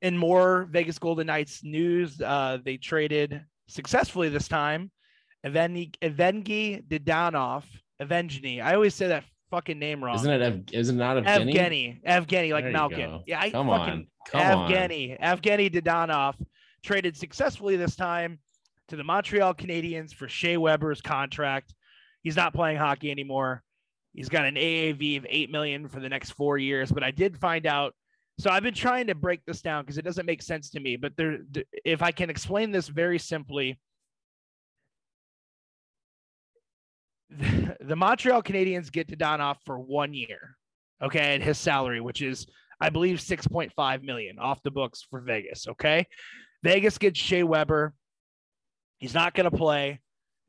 [0.00, 4.90] In more Vegas Golden Knights news, uh, they traded successfully this time
[5.44, 7.64] Evgeny Evgeny Dadonov,
[8.00, 8.62] Evgeny.
[8.62, 10.16] I always say that fucking name wrong.
[10.16, 10.42] Isn't it?
[10.42, 11.54] Ev- isn't it not Evgeny?
[11.54, 13.10] Evgeny, Evgeny, like Malkin.
[13.10, 13.22] go.
[13.26, 14.06] Yeah, I Come fucking on.
[14.28, 14.70] Come on.
[14.70, 16.34] Evgeny, Evgeny Dadonov
[16.82, 18.38] traded successfully this time
[18.88, 21.74] to the Montreal Canadiens for Shea Weber's contract.
[22.22, 23.62] He's not playing hockey anymore.
[24.12, 26.92] He's got an AAV of eight million for the next four years.
[26.92, 27.94] But I did find out.
[28.38, 30.96] So I've been trying to break this down because it doesn't make sense to me.
[30.96, 31.38] But there,
[31.84, 33.78] if I can explain this very simply,
[37.80, 40.56] the, Montreal Canadiens get Dadonov for one year,
[41.02, 42.46] okay, at his salary, which is
[42.80, 45.66] I believe 6.5 million off the books for Vegas.
[45.68, 46.06] Okay.
[46.62, 47.94] Vegas gets Shea Weber.
[48.98, 50.00] He's not going to play.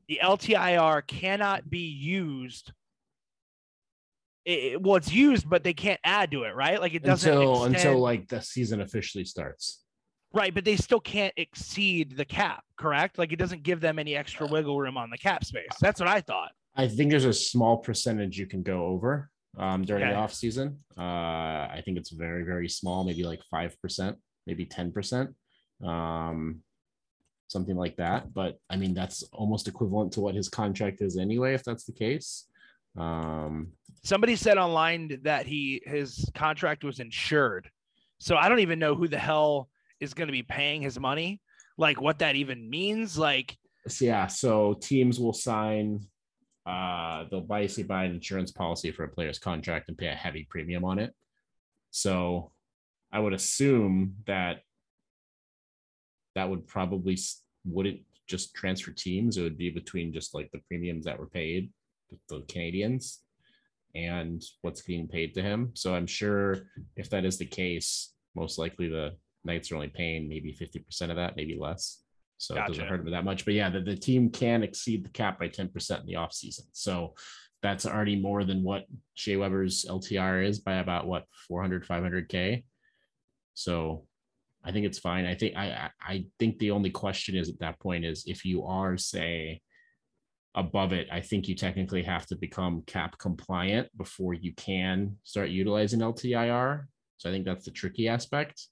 [0.08, 2.72] The LTIR cannot be used.
[4.44, 6.80] It, well, it's used, but they can't add to it, right?
[6.80, 9.82] Like it doesn't until extend- until like the season officially starts.
[10.32, 13.18] right, but they still can't exceed the cap, correct?
[13.18, 15.72] Like it doesn't give them any extra wiggle room on the cap space.
[15.80, 16.52] That's what I thought.
[16.76, 20.12] I think there's a small percentage you can go over um, during Okay.
[20.12, 20.78] the off season.
[20.96, 21.00] Uh,
[21.76, 25.34] I think it's very very small, maybe like five percent, maybe ten percent,
[25.84, 26.60] um,
[27.48, 28.32] something like that.
[28.34, 31.92] But I mean that's almost equivalent to what his contract is anyway, if that's the
[31.92, 32.46] case.
[32.96, 37.68] Um, somebody said online that he his contract was insured
[38.18, 39.68] so i don't even know who the hell
[40.00, 41.40] is going to be paying his money
[41.76, 43.58] like what that even means like
[44.00, 46.00] yeah, so teams will sign.
[46.66, 50.46] Uh, they'll basically buy an insurance policy for a player's contract and pay a heavy
[50.50, 51.14] premium on it.
[51.90, 52.52] So,
[53.12, 54.62] I would assume that
[56.34, 57.16] that would probably
[57.64, 59.36] wouldn't just transfer teams.
[59.36, 61.70] It would be between just like the premiums that were paid
[62.28, 63.18] the Canadiens
[63.94, 65.70] and what's being paid to him.
[65.74, 70.28] So I'm sure if that is the case, most likely the Knights are only paying
[70.28, 72.02] maybe 50% of that, maybe less.
[72.38, 72.72] So it Gotcha.
[72.72, 73.44] doesn't hurt them that much.
[73.44, 76.66] But yeah, the, the team can exceed the cap by 10% in the offseason.
[76.72, 77.14] So
[77.62, 82.64] that's already more than what Shea Weber's LTR is by about what 400, 500K.
[83.54, 84.06] So
[84.64, 85.26] I think it's fine.
[85.26, 88.44] I think I I I think the only question is at that point is if
[88.44, 89.60] you are say
[90.56, 95.50] above it, I think you technically have to become cap compliant before you can start
[95.50, 96.86] utilizing LTIR.
[97.18, 98.66] So I think that's the tricky aspect.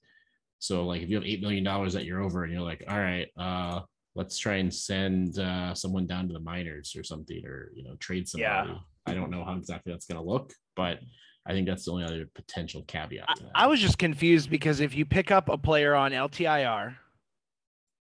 [0.65, 2.97] So like if you have eight million dollars that you're over and you're like, all
[2.97, 3.81] right, uh,
[4.15, 7.95] let's try and send uh, someone down to the minors or something, or you know,
[7.99, 8.71] trade somebody.
[8.71, 8.77] Yeah.
[9.05, 10.99] I don't know how exactly that's gonna look, but
[11.45, 13.27] I think that's the only other potential caveat.
[13.37, 13.51] To.
[13.53, 16.95] I was just confused because if you pick up a player on LTIR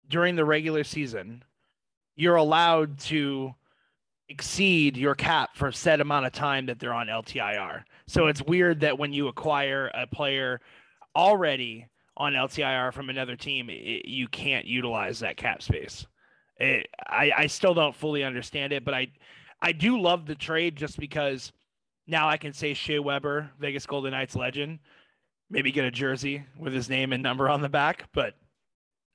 [0.09, 1.43] during the regular season,
[2.15, 3.53] you're allowed to
[4.29, 7.83] exceed your cap for a set amount of time that they're on LTIR.
[8.07, 10.61] So it's weird that when you acquire a player
[11.13, 16.05] already on LTIR from another team, it, you can't utilize that cap space.
[16.57, 19.07] It, I, I still don't fully understand it, but I
[19.61, 21.51] I do love the trade just because
[22.07, 24.79] now I can say Shea Weber, Vegas Golden Knights legend,
[25.49, 28.05] maybe get a jersey with his name and number on the back.
[28.13, 28.35] But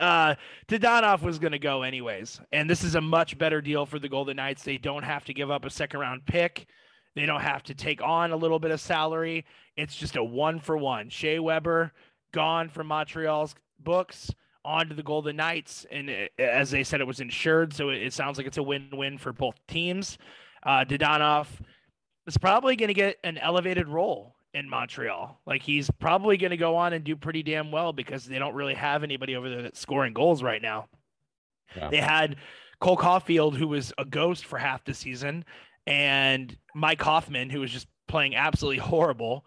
[0.00, 0.34] uh,
[0.68, 2.40] Dadonov was going to go anyways.
[2.52, 4.62] And this is a much better deal for the Golden Knights.
[4.62, 6.66] They don't have to give up a second round pick.
[7.14, 9.44] They don't have to take on a little bit of salary.
[9.76, 11.10] It's just a one for one.
[11.10, 11.92] Shea Weber
[12.32, 14.30] gone from Montreal's books
[14.64, 15.86] onto the Golden Knights.
[15.90, 17.72] And it, as they said, it was insured.
[17.72, 20.18] So it, it sounds like it's a win win for both teams.
[20.62, 21.46] Uh, Dadonov
[22.26, 25.40] is probably going to get an elevated role in Montreal.
[25.46, 28.54] Like he's probably going to go on and do pretty damn well because they don't
[28.54, 30.88] really have anybody over there that's scoring goals right now.
[31.76, 31.88] Yeah.
[31.88, 32.36] They had
[32.80, 35.44] Cole Caufield, who was a ghost for half the season,
[35.86, 39.44] and Mike Hoffman, who was just playing absolutely horrible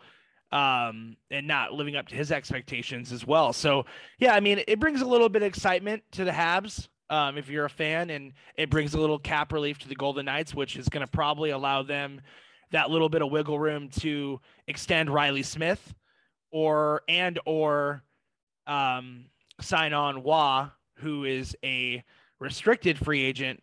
[0.53, 3.53] um, and not living up to his expectations as well.
[3.53, 3.87] So,
[4.19, 7.49] yeah, I mean, it brings a little bit of excitement to the Habs um, if
[7.49, 10.77] you're a fan, and it brings a little cap relief to the Golden Knights, which
[10.77, 12.21] is going to probably allow them
[12.71, 15.93] that little bit of wiggle room to extend Riley Smith
[16.51, 18.03] or and or
[18.67, 19.25] um,
[19.59, 22.03] sign on Wah, who is a
[22.39, 23.61] restricted free agent,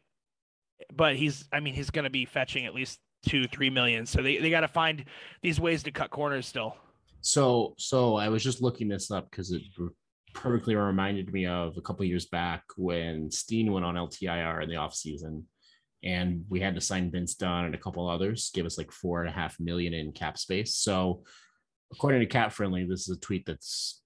[0.93, 4.07] but he's I mean he's going to be fetching at least two three million.
[4.07, 5.05] So they they got to find
[5.43, 6.77] these ways to cut corners still.
[7.23, 9.63] So, so I was just looking this up because it
[10.33, 14.77] perfectly reminded me of a couple years back when Steen went on LTIR in the
[14.77, 15.43] offseason
[16.03, 19.21] and we had to sign Vince Dunn and a couple others, give us like four
[19.21, 20.77] and a half million in cap space.
[20.77, 21.25] So,
[21.93, 24.03] according to Cap Friendly, this is a tweet that's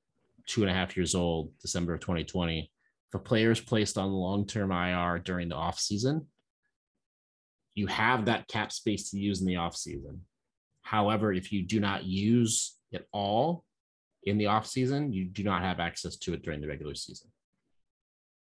[0.47, 2.71] two and a half years old, December of 2020.
[3.09, 6.27] If a player is placed on long term IR during the offseason,
[7.75, 10.19] you have that cap space to use in the offseason.
[10.83, 13.65] However, if you do not use it all
[14.25, 17.31] in the offseason, you do not have access to it during the regular season.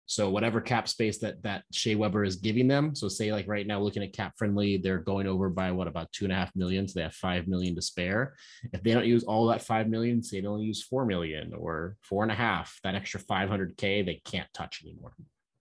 [0.10, 2.96] So whatever cap space that that Shea Weber is giving them.
[2.96, 6.10] So say like right now, looking at cap friendly, they're going over by what about
[6.14, 6.88] two and a half million.
[6.88, 8.36] So they have five million to spare.
[8.72, 11.98] If they don't use all that five million, say they only use four million or
[12.04, 15.12] four and a half, that extra 500k they can't touch anymore.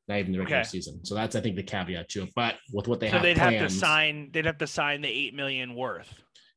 [0.09, 0.69] Not even the regular Okay.
[0.69, 1.05] season.
[1.05, 2.31] So that's I think the caveat to it.
[2.37, 5.09] But with what they so have, they'd have to sign they'd have to sign the
[5.09, 6.13] eight million worth,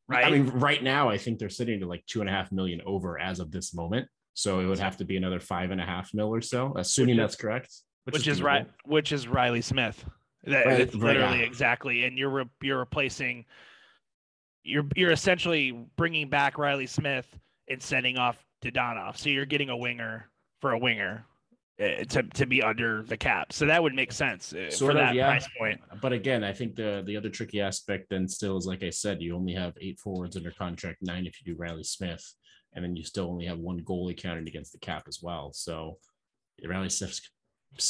[0.08, 0.26] right?
[0.26, 2.82] I mean, right now, I think they're sitting to like two and a half million
[2.86, 4.08] over as of this moment.
[4.36, 7.16] So it would have to be another five and a half mil or so, assuming
[7.18, 7.74] Which is- that's correct.
[8.06, 10.06] which, is, right, which is Riley Smith.
[10.46, 11.46] That, Right, that's literally yeah.
[11.46, 13.46] exactly, and you're re- you're replacing.
[14.64, 17.28] You're you're essentially bringing back Riley Smith
[17.68, 20.30] and sending off Dadonov, so you're getting a winger
[20.62, 21.26] for a winger
[21.80, 23.54] to to be under the cap.
[23.54, 25.28] So that would make sense uh, Sort for of, that yeah.
[25.28, 25.80] price point.
[26.02, 29.22] But again, I think the the other tricky aspect then still is like I said,
[29.22, 32.24] you only have eight forwards under contract, nine if you do Riley Smith,
[32.74, 35.54] and then you still only have one goalie counted against the cap as well.
[35.54, 35.98] So
[36.68, 37.20] Riley Smith,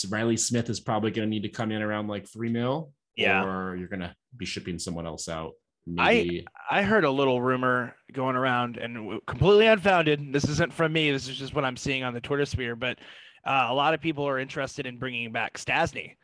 [0.09, 3.43] Riley Smith is probably going to need to come in around like three mil, Yeah.
[3.43, 5.53] or you're going to be shipping someone else out.
[5.97, 10.31] I- Maybe I heard a little rumor going around and completely unfounded.
[10.33, 11.11] This isn't from me.
[11.11, 12.75] This is just what I'm seeing on the Twitter sphere.
[12.75, 12.99] But
[13.45, 16.15] uh, a lot of people are interested in bringing back Stastny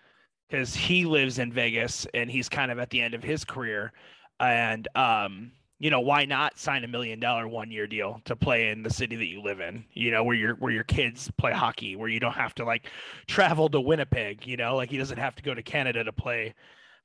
[0.49, 3.91] because he lives in Vegas and he's kind of at the end of his career.
[4.39, 8.69] And, um, you know, why not sign a million dollar one year deal to play
[8.69, 11.51] in the city that you live in, you know, where your where your kids play
[11.51, 12.87] hockey, where you don't have to like
[13.27, 16.53] travel to Winnipeg, you know, like he doesn't have to go to Canada to play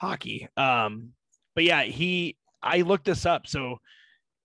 [0.01, 0.49] hockey.
[0.57, 1.13] Um,
[1.55, 3.47] but yeah, he I looked this up.
[3.47, 3.77] So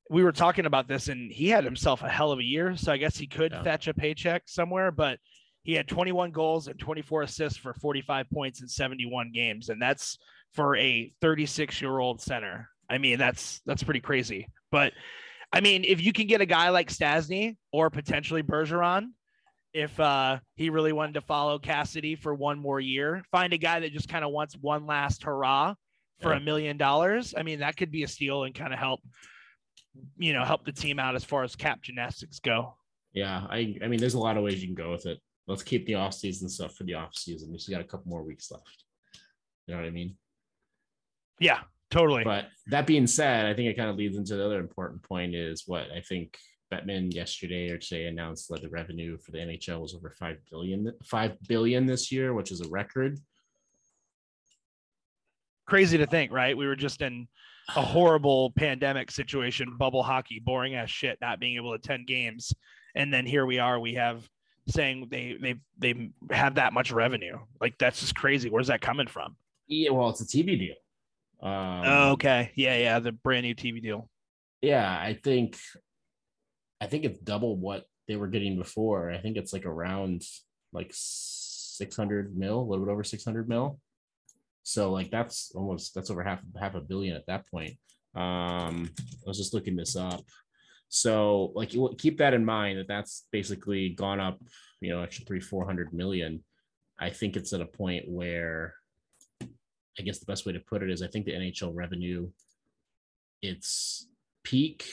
[0.10, 2.75] we were talking about this and he had himself a hell of a year.
[2.78, 3.63] So I guess he could Yeah.
[3.63, 5.19] fetch a paycheck somewhere, but
[5.63, 9.69] he had 21 goals and 24 assists for 45 points in 71 games.
[9.69, 10.17] And that's
[10.54, 12.69] for a 36 year old center.
[12.89, 14.47] I mean, that's, that's pretty crazy.
[14.71, 14.93] But
[15.51, 19.08] I mean, if you can get a guy like Stastny or potentially Bergeron,
[19.73, 23.23] if uh, he really wanted to follow Cassidy for one more year.
[23.32, 25.75] Find a guy that just kind of wants one last hurrah
[26.21, 27.34] for a million dollars.
[27.38, 29.01] I mean, that could be a steal and kind of help,
[30.17, 32.75] you know, help the team out as far as cap gymnastics go.
[33.13, 35.19] Yeah, I I mean, there's a lot of ways you can go with it.
[35.47, 37.51] Let's keep the offseason stuff for the offseason.
[37.51, 38.84] We still got a couple more weeks left.
[39.67, 40.17] You know what I mean?
[41.39, 41.60] Yeah,
[41.91, 42.23] totally.
[42.23, 45.36] But that being said, I think it kind of leads into the other important point
[45.36, 46.38] is what I think
[46.73, 50.91] Bettman yesterday or today announced that the revenue for the NHL was over five billion,
[51.04, 53.19] five billion this year, which is a record.
[55.67, 56.56] Crazy to think, right?
[56.56, 57.28] We were just in
[57.75, 62.54] a horrible pandemic situation, bubble hockey, boring ass shit, not being able to attend games,
[62.95, 63.80] and then here we are.
[63.80, 64.28] We have
[64.67, 67.38] saying they they they have that much revenue.
[67.60, 68.49] Like that's just crazy.
[68.49, 69.36] Where's that coming from?
[69.67, 70.75] Yeah, well, it's a TV deal.
[71.41, 72.51] Um, Oh, okay.
[72.56, 72.99] Yeah, yeah.
[72.99, 74.10] The brand new TV deal.
[74.62, 75.58] yeah, I think,
[76.80, 79.12] I think it's double what they were getting before.
[79.12, 80.23] I think it's like around
[80.71, 83.80] like six hundred mil, a little bit over six hundred mil.
[84.67, 87.73] So like that's almost that's over half half a billion at that point.
[88.15, 90.21] Um, I was just looking this up.
[90.89, 94.39] So like keep that in mind that that's basically gone up,
[94.82, 96.43] you know, extra three four hundred million.
[96.99, 98.73] I think it's at a point where,
[99.99, 102.30] I guess the best way to put it is I think the NHL revenue,
[103.43, 104.08] its
[104.43, 104.88] peak.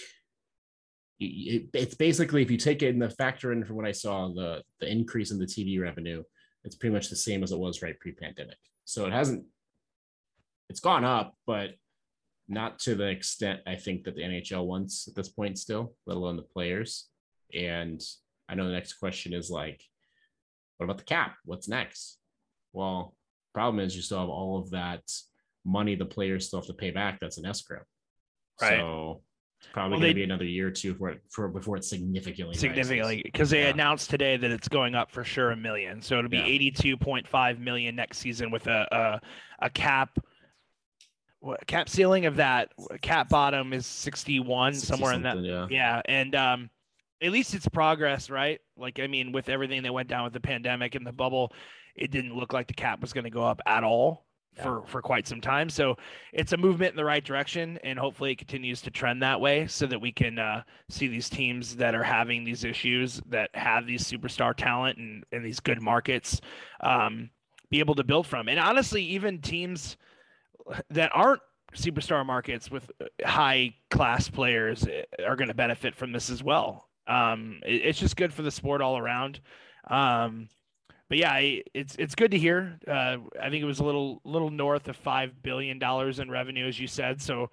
[1.18, 4.28] it- it's basically if you take it in the factor in from what I saw
[4.34, 6.22] the the increase in the TV revenue,
[6.64, 8.58] it's pretty much the same as it was right pre-pandemic.
[8.84, 9.46] So it hasn't
[10.72, 11.74] it's gone up, but
[12.48, 16.16] not to the extent I think that the NHL wants at this point still, let
[16.16, 17.08] alone the players.
[17.54, 18.00] And
[18.48, 19.82] I know the next question is like,
[20.78, 21.34] what about the cap?
[21.44, 22.18] What's next?
[22.72, 23.14] Well,
[23.52, 25.02] problem is you still have all of that
[25.66, 27.82] money the players still have to pay back that's an escrow.
[28.62, 28.78] Right.
[28.78, 29.20] So
[29.60, 31.84] it's probably Well, going to be another year or two for it for before it
[31.84, 33.68] significantly significantly because they Yeah.
[33.68, 36.00] announced today that it's going up for sure a million.
[36.00, 36.46] So it'll be Yeah.
[36.46, 38.88] 82.5 million next season with a
[39.60, 40.18] a, a cap
[41.66, 45.66] cap ceiling of that cap bottom is 61 somewhere in that yeah.
[45.70, 46.70] yeah and um
[47.20, 50.40] at least it's progress right like i mean with everything that went down with the
[50.40, 51.52] pandemic and the bubble
[51.96, 54.24] it didn't look like the cap was going to go up at all
[54.56, 54.62] Yeah.
[54.62, 55.96] for for quite some time so
[56.32, 59.66] it's a movement in the right direction and hopefully it continues to trend that way
[59.66, 63.86] so that we can uh, see these teams that are having these issues that have
[63.86, 66.40] these superstar talent and, and these good markets
[66.82, 67.30] um,
[67.70, 69.96] be able to build from and honestly even teams
[70.90, 71.40] that aren't
[71.74, 76.42] superstar markets with uh, high class players eh, are going to benefit from this as
[76.42, 76.88] well.
[77.06, 79.40] Um, it- it's just good for the sport all around.
[79.88, 80.48] Um,
[81.08, 82.78] but yeah, I- it's it's good to hear.
[82.86, 86.66] Uh, I think it was a little little north of five billion dollars in revenue,
[86.66, 87.20] as you said.
[87.20, 87.50] So,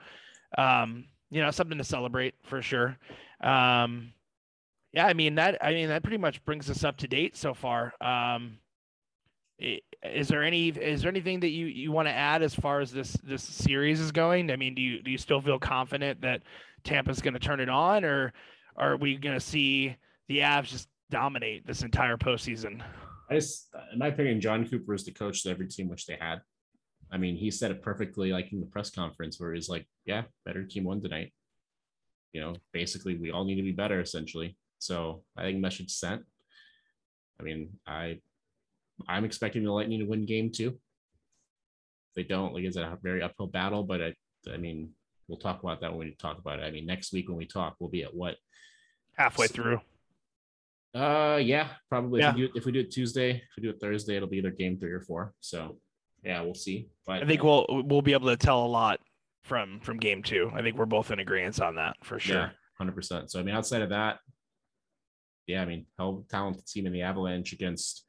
[0.58, 2.98] um, you know, something to celebrate for sure.
[3.42, 4.14] Um,
[4.94, 5.64] yeah, I mean that.
[5.64, 7.94] I mean that pretty much brings us up to date so far.
[8.02, 8.60] Um,
[9.60, 12.92] is there any is there anything that you you want to add as far as
[12.92, 14.52] this this series is going?
[14.52, 16.42] I mean, do you do you still feel confident that
[16.84, 18.34] Tampa's going to turn it on, or
[18.78, 19.96] are we going to see
[20.28, 22.82] the Avs just dominate this entire postseason?
[23.30, 26.18] I just, in my opinion, Jon Cooper is the coach to every team which they
[26.20, 26.42] had.
[27.12, 30.24] I mean, he said it perfectly, like in the press conference, where he's like, "Yeah,
[30.46, 31.34] better team won tonight."
[32.34, 34.56] You know, basically, we all need to be better, essentially.
[34.78, 36.24] So I think message sent.
[37.40, 38.20] I mean, I,
[39.08, 40.70] I'm expecting the Lightning to win game two.
[40.70, 44.14] If they don't, like, it's a very uphill battle, but I,
[44.52, 44.90] I mean,
[45.28, 46.64] we'll talk about that when we talk about it.
[46.64, 48.36] I mean, next week when we talk, we'll be at what
[49.16, 49.82] Halfway through.
[50.96, 52.22] uh, yeah, probably.
[52.22, 52.30] Yeah.
[52.30, 54.30] If we do it, if we do it Tuesday, if we do it Thursday, it'll
[54.30, 55.34] be either game three or four.
[55.42, 55.78] So,
[56.24, 56.90] yeah, we'll see.
[57.06, 59.00] But I think we'll we'll be able to tell a lot
[59.44, 60.52] from from game two.
[60.54, 62.36] I think we're both in agreement on that for sure.
[62.36, 63.30] yeah, hundred percent.
[63.30, 64.20] So, I mean, outside of that,
[65.48, 68.06] yeah, I mean, hell, talented team in the Avalanche against,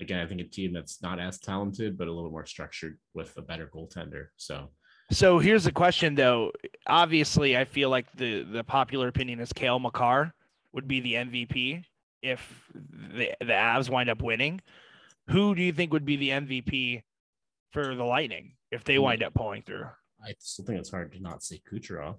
[0.00, 3.36] again, I think a team that's not as talented but a little more structured with
[3.36, 4.26] a better goaltender.
[4.36, 4.70] So,
[5.10, 6.52] So here's the question though.
[6.86, 10.32] Obviously, I feel like the the popular opinion is Cale Makar
[10.72, 11.84] would be the MVP
[12.22, 12.40] if
[12.74, 14.60] the the Avs wind up winning.
[15.28, 17.02] Who do you think would be the MVP
[17.70, 19.02] for the Lightning if they Hmm.
[19.02, 19.86] wind up pulling through?
[20.24, 22.16] I still think it's hard to not say Kucherov.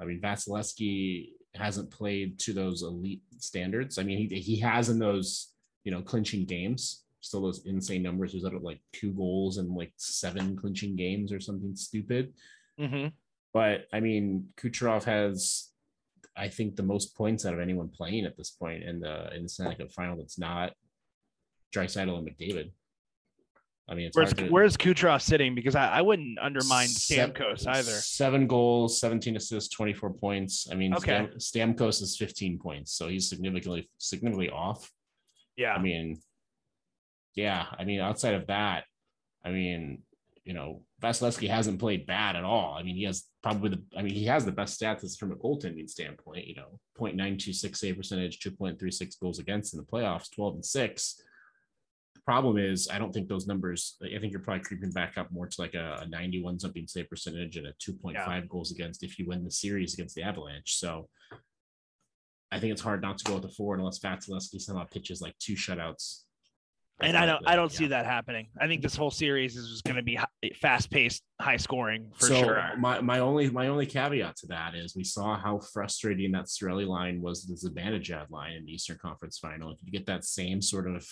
[0.00, 3.98] I mean, Vasilevskiy hasn't played to those elite standards.
[3.98, 5.52] I mean, he, he has in those,
[5.88, 8.34] you know, clinching games, still those insane numbers.
[8.34, 12.34] He's at like two goals and like seven clinching games or something stupid.
[12.78, 13.06] Mm-hmm.
[13.54, 15.70] But I mean, Kucherov has,
[16.36, 19.44] I think, the most points out of anyone playing at this point in the in
[19.44, 20.18] the Stanley Cup final.
[20.18, 20.74] That's not
[21.74, 22.70] Draisaitl and McDavid.
[23.88, 25.54] I mean, it's Where's to- Where's Kucherov sitting?
[25.54, 27.92] Because I, I wouldn't undermine Sev- Stamkos either.
[27.92, 30.68] Seven goals, 17 assists, 24 points.
[30.70, 31.26] I mean, Okay.
[31.38, 34.92] Stam- Stamkos is 15 points, so he's significantly significantly off.
[35.58, 35.74] Yeah.
[35.74, 36.18] I mean,
[37.34, 38.84] yeah, I mean, outside of that,
[39.44, 40.02] I mean,
[40.44, 42.74] you know, Vasilevskiy hasn't played bad at all.
[42.74, 45.36] I mean, he has probably the, I mean, he has the best stats from a
[45.36, 50.64] goaltending standpoint, you know, 0.926 save percentage, 2.36 goals against in the playoffs, 12 and
[50.64, 51.20] six.
[52.14, 55.30] The problem is, I don't think those numbers, I think you're probably creeping back up
[55.30, 58.40] more to like a, a 91 something save percentage and a 2.5 Yeah.
[58.48, 60.78] goals against if you win the series against the Avalanche.
[60.78, 61.08] So
[62.50, 65.36] I think it's hard not to go with the four unless Vasilevskiy somehow pitches like
[65.38, 66.22] two shutouts.
[67.00, 68.48] and I don't I don't see that happening.
[68.60, 70.18] I think this whole series is just going to be
[70.60, 72.62] fast paced, high scoring for so sure.
[72.78, 76.86] my, my only my only caveat to that is we saw how frustrating that Sorelli
[76.86, 79.70] line was the Zibanejad line in the Eastern Conference Final.
[79.72, 81.06] If you get that same sort of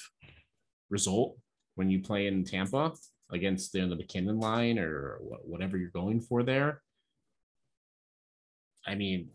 [0.90, 1.36] result
[1.74, 2.92] when you play in Tampa
[3.30, 6.80] against the, the MacKinnon line or whatever you're going for there,
[8.86, 9.30] I mean,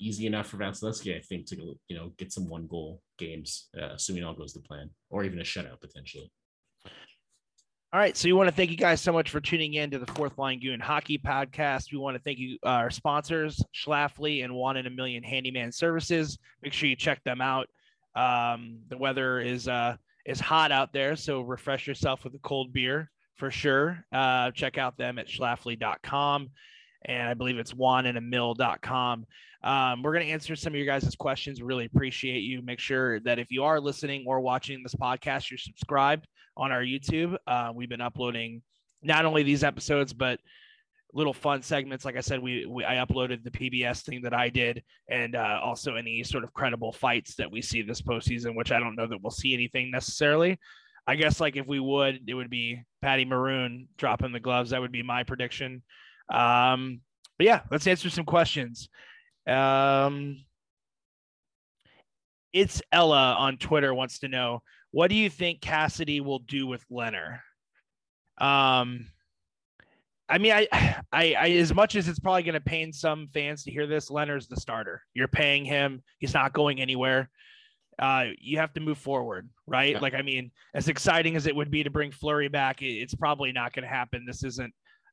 [0.00, 3.90] easy enough for Vasilevskiy, I think, to you know get some one goal games, uh,
[3.94, 6.32] assuming all goes to plan, or even a shutout potentially.
[7.92, 8.16] All right.
[8.16, 10.38] So we want to thank you guys so much for tuning in to the Fourth
[10.38, 11.90] Line Goon Hockey Podcast.
[11.92, 16.38] We want to thank you, our sponsors, Schlafly and One in a Million Handyman Services.
[16.62, 17.66] Make sure you check them out.
[18.14, 22.72] Um, the weather is uh, is hot out there, so refresh yourself with a cold
[22.72, 24.04] beer for sure.
[24.12, 26.50] Uh, check out them at schlafly.com.
[27.04, 29.26] And I believe it's juaninamill.com.
[29.62, 31.60] Um, we're going to answer some of your guys' questions.
[31.60, 32.62] We really appreciate you.
[32.62, 36.26] Make sure that if you are listening or watching this podcast, you're subscribed
[36.56, 37.36] on our YouTube.
[37.46, 38.62] Uh, we've been uploading
[39.02, 40.40] not only these episodes, but
[41.12, 42.04] little fun segments.
[42.04, 45.60] Like I said, we, we I uploaded the PBS thing that I did, and uh,
[45.62, 49.06] also any sort of credible fights that we see this postseason, which I don't know
[49.06, 50.58] that we'll see anything necessarily.
[51.06, 54.70] I guess like if we would, it would be Patty Maroon dropping the gloves.
[54.70, 55.82] That would be my prediction.
[56.30, 57.00] Um,
[57.38, 58.88] but yeah, let's answer some questions.
[59.46, 60.44] Um,
[62.52, 64.62] it's Ella on Twitter wants to know
[64.92, 67.38] what do you think Cassidy will do with Lehner?
[68.38, 69.06] Um,
[70.28, 70.66] I mean, I,
[71.12, 74.10] I, I, as much as it's probably going to pain some fans to hear this,
[74.10, 75.02] Lehner's the starter.
[75.14, 76.02] You're paying him.
[76.18, 77.30] He's not going anywhere.
[78.00, 79.92] Uh, you have to move forward, right?
[79.92, 79.98] Yeah.
[80.00, 83.14] Like, I mean, as exciting as it would be to bring Fleury back, it- it's
[83.14, 84.24] probably not going to happen.
[84.26, 84.72] This isn't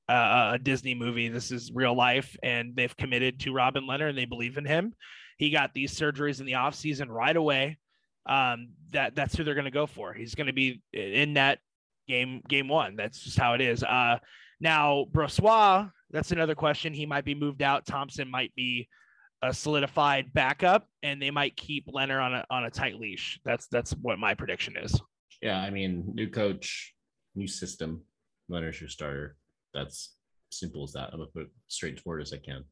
[0.10, 1.30] a Disney movie.
[1.30, 4.94] This is real life, and they've committed to Robin Lehner and they believe in him.
[5.38, 7.78] He got these surgeries in the offseason right away.
[8.26, 10.14] Um, that that's who they're going to go for.
[10.14, 11.60] He's going to be in that
[12.08, 12.96] game game one.
[12.96, 13.84] That's just how it is.
[13.84, 14.18] Uh,
[14.60, 16.94] now Brossoit, that's another question.
[16.94, 17.86] He might be moved out.
[17.86, 18.88] Thompson might be
[19.42, 23.40] a solidified backup, and they might keep Lehner on a on a tight leash.
[23.46, 25.00] That's that's what my prediction is.
[25.42, 26.94] Yeah, I mean, new coach,
[27.36, 28.02] new system.
[28.50, 29.36] Leonard's your starter.
[29.74, 30.16] That's
[30.52, 31.10] simple as that.
[31.12, 32.64] I'm gonna put it straight forward as I can.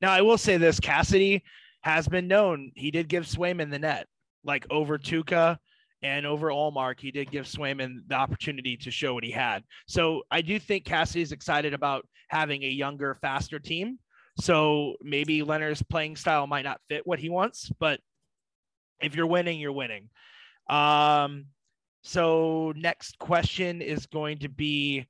[0.00, 1.42] Now I will say this: Cassidy
[1.82, 2.72] has been known.
[2.74, 4.06] He did give Swayman the net,
[4.44, 5.58] like over Tuukka
[6.02, 7.00] and over Ullmark.
[7.00, 9.64] He did give Swayman the opportunity to show what he had.
[9.86, 13.98] So I do think Cassidy's excited about having a younger, faster team.
[14.40, 18.00] So maybe Lehner's playing style might not fit what he wants, but
[19.00, 20.10] if you're winning, you're winning.
[20.70, 21.46] Um,
[22.02, 25.06] so next question is going to be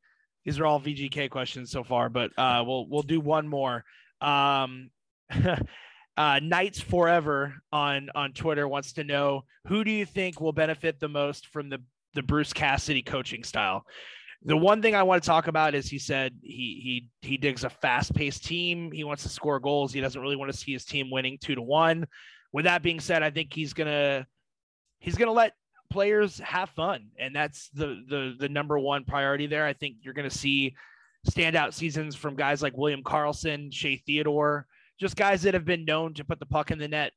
[0.49, 3.85] these are all VGK questions so far, but uh, we'll we'll do one more.
[4.23, 4.89] Um,
[6.17, 11.01] uh, Knights Forever on on Twitter wants to know who do you think will benefit
[11.01, 11.83] the most from the
[12.15, 13.85] the Bruce Cassidy coaching style.
[14.43, 17.65] The one thing I want to talk about is he said he he he digs
[17.65, 18.91] a fast paced team.
[18.91, 19.93] He wants to score goals.
[19.93, 22.07] He doesn't really want to see his team winning two to one.
[22.55, 24.27] With that being said, I think he's gonna
[24.99, 25.53] he's gonna let
[25.91, 29.67] players have fun, and that's the the the number one priority there.
[29.67, 30.75] I think you're gonna see
[31.29, 34.67] standout seasons from guys like William Karlsson, Shea Theodore,
[34.99, 37.13] just guys that have been known to put the puck in the net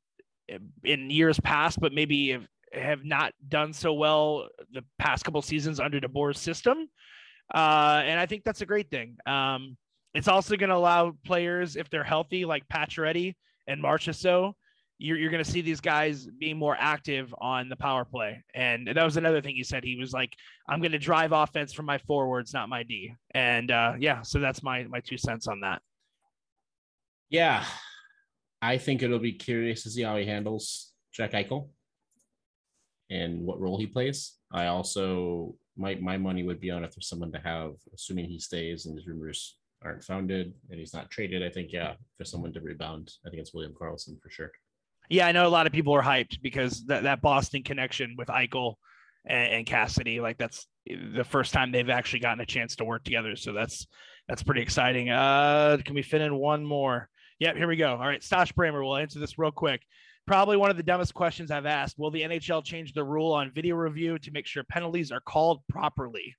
[0.83, 5.79] in years past, but maybe have, have not done so well the past couple seasons
[5.79, 6.89] under DeBoer's system.
[7.53, 9.17] Uh, and I think that's a great thing.
[9.25, 9.77] Um,
[10.13, 13.35] it's also going to allow players, if they're healthy, like Pacioretty
[13.67, 14.53] and Marchessault,
[15.01, 18.43] you're, you're going to see these guys being more active on the power play.
[18.53, 19.83] And that was another thing he said.
[19.83, 20.35] He was like,
[20.69, 23.15] I'm going to drive offense from my forwards, not my D.
[23.33, 25.81] And uh, yeah, so that's my, my two cents on that.
[27.29, 27.65] Yeah,
[28.61, 31.69] I think it'll be curious to see how he handles Jack Eichel
[33.09, 34.33] and what role he plays.
[34.51, 38.39] I also my my money would be on if there's someone to have, assuming he
[38.39, 41.41] stays and his rumors aren't founded and he's not traded.
[41.41, 44.51] I think yeah, for someone to rebound, I think it's William Karlsson for sure.
[45.11, 48.29] Yeah, I know a lot of people are hyped because that, that Boston connection with
[48.29, 48.75] Eichel
[49.25, 53.03] and, and Cassidy, like that's the first time they've actually gotten a chance to work
[53.03, 53.35] together.
[53.35, 53.87] So that's
[54.29, 55.09] that's pretty exciting.
[55.09, 57.09] Uh, can we fit in one more?
[57.39, 57.91] Yep, here we go.
[57.91, 59.81] All right, Stosh Bramer we'll answer this real quick.
[60.27, 61.99] Probably one of the dumbest questions I've asked.
[61.99, 65.61] Will the NHL change the rule on video review to make sure penalties are called
[65.67, 66.37] properly?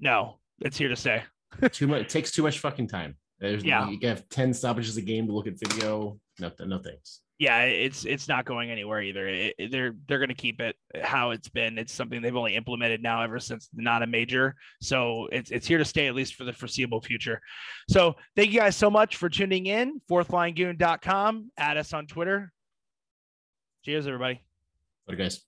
[0.00, 1.22] No, it's here to stay.
[1.70, 3.16] too much it takes too much fucking time.
[3.38, 3.88] There's Yeah.
[3.88, 6.18] you have 10 stoppages a game to look at video.
[6.40, 7.20] No, no thanks.
[7.38, 9.28] Yeah, it's it's not going anywhere either.
[9.28, 11.78] It, they're they're going to keep it how it's been.
[11.78, 14.56] It's something they've only implemented now ever since not a major.
[14.80, 17.40] So it's it's here to stay at least for the foreseeable future.
[17.88, 20.00] So thank you guys so much for tuning in.
[20.10, 21.52] Fourthlinegoon.com.
[21.56, 22.52] Add us on Twitter.
[23.84, 24.42] Cheers, everybody.
[25.06, 25.40] But guys.